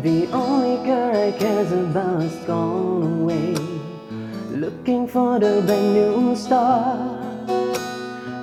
The 0.01 0.25
only 0.33 0.83
girl 0.83 1.15
I 1.15 1.31
cared 1.37 1.71
about 1.71 2.23
has 2.23 2.35
gone 2.47 3.21
away, 3.21 3.53
looking 4.49 5.07
for 5.07 5.37
the 5.37 5.61
brand 5.63 5.93
new 5.93 6.35
star. 6.35 6.97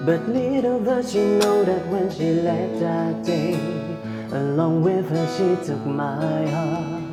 But 0.06 0.28
little 0.28 0.78
does 0.78 1.10
she 1.10 1.18
know 1.18 1.64
that 1.64 1.84
when 1.88 2.12
she 2.12 2.30
left 2.34 2.78
that 2.78 3.24
day, 3.24 3.93
along 4.34 4.82
with 4.82 5.08
her 5.10 5.26
she 5.36 5.66
took 5.66 5.86
my 5.86 6.46
heart. 6.46 7.04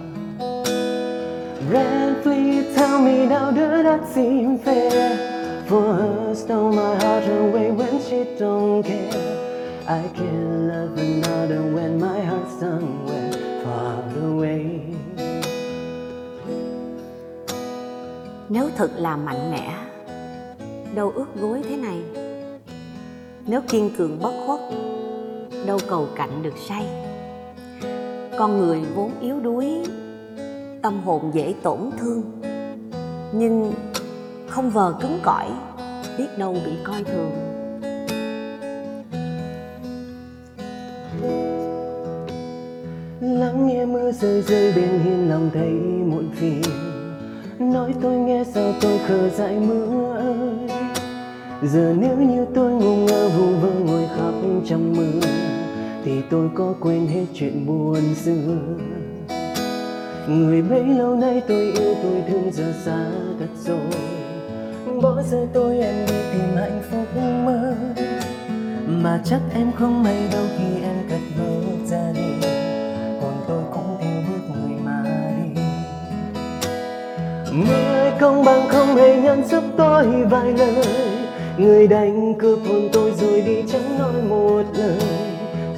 Red, 1.69 2.23
please 2.23 2.75
tell 2.75 2.99
me 2.99 3.25
now 3.27 3.51
does 3.51 3.83
that 3.83 4.07
seem 4.13 4.57
fair? 4.59 5.65
For 5.67 5.93
her 5.95 6.35
stole 6.35 6.71
my 6.71 6.95
heart 7.01 7.25
away 7.27 7.71
when 7.71 8.01
she 8.01 8.25
don't 8.37 8.83
care. 8.83 9.41
I 9.87 10.01
can't 10.15 10.67
love 10.67 10.97
another 10.97 11.61
when 11.61 11.99
my 11.99 12.19
heart's 12.21 12.59
somewhere 12.59 13.31
far 13.63 14.03
away. 14.21 14.81
Nếu 18.49 18.69
thật 18.77 18.91
là 18.95 19.15
mạnh 19.15 19.51
mẽ 19.51 19.73
Đâu 20.95 21.11
ước 21.15 21.27
gối 21.35 21.61
thế 21.69 21.77
này 21.77 21.97
Nếu 23.47 23.61
kiên 23.61 23.89
cường 23.97 24.19
bất 24.21 24.33
khuất 24.45 24.59
Đâu 25.65 25.79
cầu 25.87 26.07
cạnh 26.15 26.43
được 26.43 26.53
say 26.69 27.10
con 28.37 28.57
người 28.57 28.81
vốn 28.95 29.11
yếu 29.21 29.39
đuối, 29.39 29.83
Tâm 30.81 31.01
hồn 31.05 31.31
dễ 31.33 31.53
tổn 31.63 31.79
thương. 31.99 32.23
Nhưng 33.33 33.73
không 34.47 34.69
vờ 34.69 34.93
cứng 35.01 35.19
cỏi, 35.23 35.47
Biết 36.17 36.27
đâu 36.37 36.53
bị 36.65 36.71
coi 36.83 37.03
thường. 37.03 37.31
Lắng 43.21 43.67
nghe 43.67 43.85
mưa 43.85 44.11
rơi 44.11 44.41
rơi 44.41 44.73
bên 44.75 44.99
hiên 45.03 45.29
lòng 45.29 45.49
thấy 45.53 45.71
muộn 46.05 46.31
phiền. 46.35 46.61
Nói 47.59 47.93
tôi 48.01 48.15
nghe 48.15 48.43
sao 48.53 48.73
tôi 48.81 48.99
khờ 49.07 49.29
dại 49.29 49.59
mưa 49.59 50.15
ơi. 50.15 50.69
Giờ 51.63 51.95
nếu 51.99 52.17
như 52.17 52.45
tôi 52.55 52.71
ngu 52.71 52.95
ngơ 52.95 53.29
vu 53.29 53.45
vơ 53.61 53.71
ngồi 53.85 54.07
khóc 54.17 54.33
trong 54.65 54.93
mưa 54.97 55.27
thì 56.05 56.21
tôi 56.29 56.49
có 56.55 56.73
quên 56.79 57.07
hết 57.07 57.25
chuyện 57.33 57.65
buồn 57.65 58.15
xưa. 58.15 58.57
Người 60.27 60.61
bấy 60.61 60.83
lâu 60.83 61.15
nay 61.15 61.41
tôi 61.47 61.61
yêu, 61.61 61.95
tôi 62.03 62.23
thương, 62.29 62.51
giờ 62.51 62.73
xa 62.85 63.05
thật 63.39 63.47
rồi. 63.65 64.01
Bỏ 65.01 65.21
rơi 65.31 65.47
tôi, 65.53 65.77
em 65.77 65.95
đi 66.07 66.13
tìm 66.33 66.55
hạnh 66.55 66.81
phúc 66.91 67.21
mơ 67.45 67.75
mà 68.87 69.21
chắc 69.25 69.39
em 69.55 69.71
không 69.79 70.03
may 70.03 70.27
đâu 70.33 70.45
khi 70.57 70.83
em 70.83 70.95
cất 71.09 71.19
bước 71.37 71.77
ra 71.85 72.11
đi. 72.15 72.47
Còn 73.21 73.33
tôi 73.47 73.63
cũng 73.73 73.97
theo 74.01 74.21
bước 74.27 74.55
người 74.55 74.77
mà 74.85 75.03
đi. 75.55 75.61
Mưa 77.51 78.11
công 78.19 78.45
bằng 78.45 78.69
không 78.69 78.95
hề 78.95 79.21
nhận 79.21 79.47
giúp 79.47 79.63
tôi 79.77 80.05
vài 80.29 80.53
lời. 80.53 80.85
Người 81.57 81.87
đánh 81.87 82.33
cướp 82.39 82.59
hồn 82.69 82.89
tôi 82.93 83.11
rồi 83.11 83.41
đi 83.41 83.63
chẳng 83.71 83.99
nói 83.99 84.13
một 84.29 84.63
lời. 84.77 85.30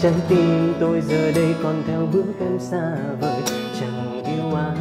Trái 0.03 0.13
tim 0.29 0.73
tôi 0.79 1.01
giờ 1.01 1.31
đây 1.31 1.55
còn 1.63 1.83
theo 1.87 2.07
bước 2.13 2.25
em 2.39 2.59
xa 2.59 2.97
vời, 3.21 3.41
Chẳng 3.79 4.23
yêu 4.25 4.55
ai. 4.55 4.75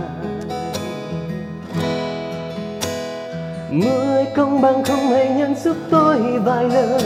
Mười 3.71 4.25
công 4.37 4.61
bằng 4.63 4.85
không 4.85 4.99
hề 4.99 5.35
nhận 5.35 5.55
giúp 5.55 5.77
tôi 5.91 6.39
vài 6.39 6.65
lời. 6.69 7.03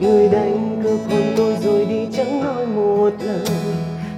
Người 0.00 0.28
đánh 0.28 0.80
cướp 0.82 1.00
hôn 1.10 1.22
tôi 1.36 1.56
rồi 1.64 1.86
đi 1.86 2.08
chẳng 2.12 2.44
nói 2.44 2.66
một 2.66 3.10
lời. 3.20 3.46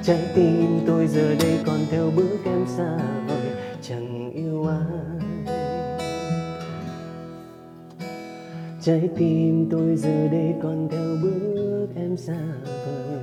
Trái 0.02 0.20
tim 0.34 0.80
tôi 0.86 1.06
giờ 1.06 1.34
đây 1.40 1.58
còn 1.66 1.78
theo 1.90 2.10
bước 2.16 2.38
em 2.44 2.64
xa 2.76 2.98
vời, 3.28 3.50
Chẳng 3.82 4.30
yêu 4.34 4.66
ai. 4.66 5.56
Trái 8.82 9.08
tim 9.16 9.68
tôi 9.70 9.96
giờ 9.96 10.28
đây 10.32 10.54
còn 10.62 10.88
theo 10.90 11.16
bước 11.22 11.61
em 11.96 12.16
xa 12.16 12.38
vời. 12.64 13.22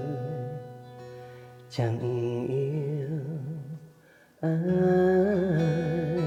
Chẳng 1.70 2.00
yêu 2.00 3.08
ai. 4.42 6.19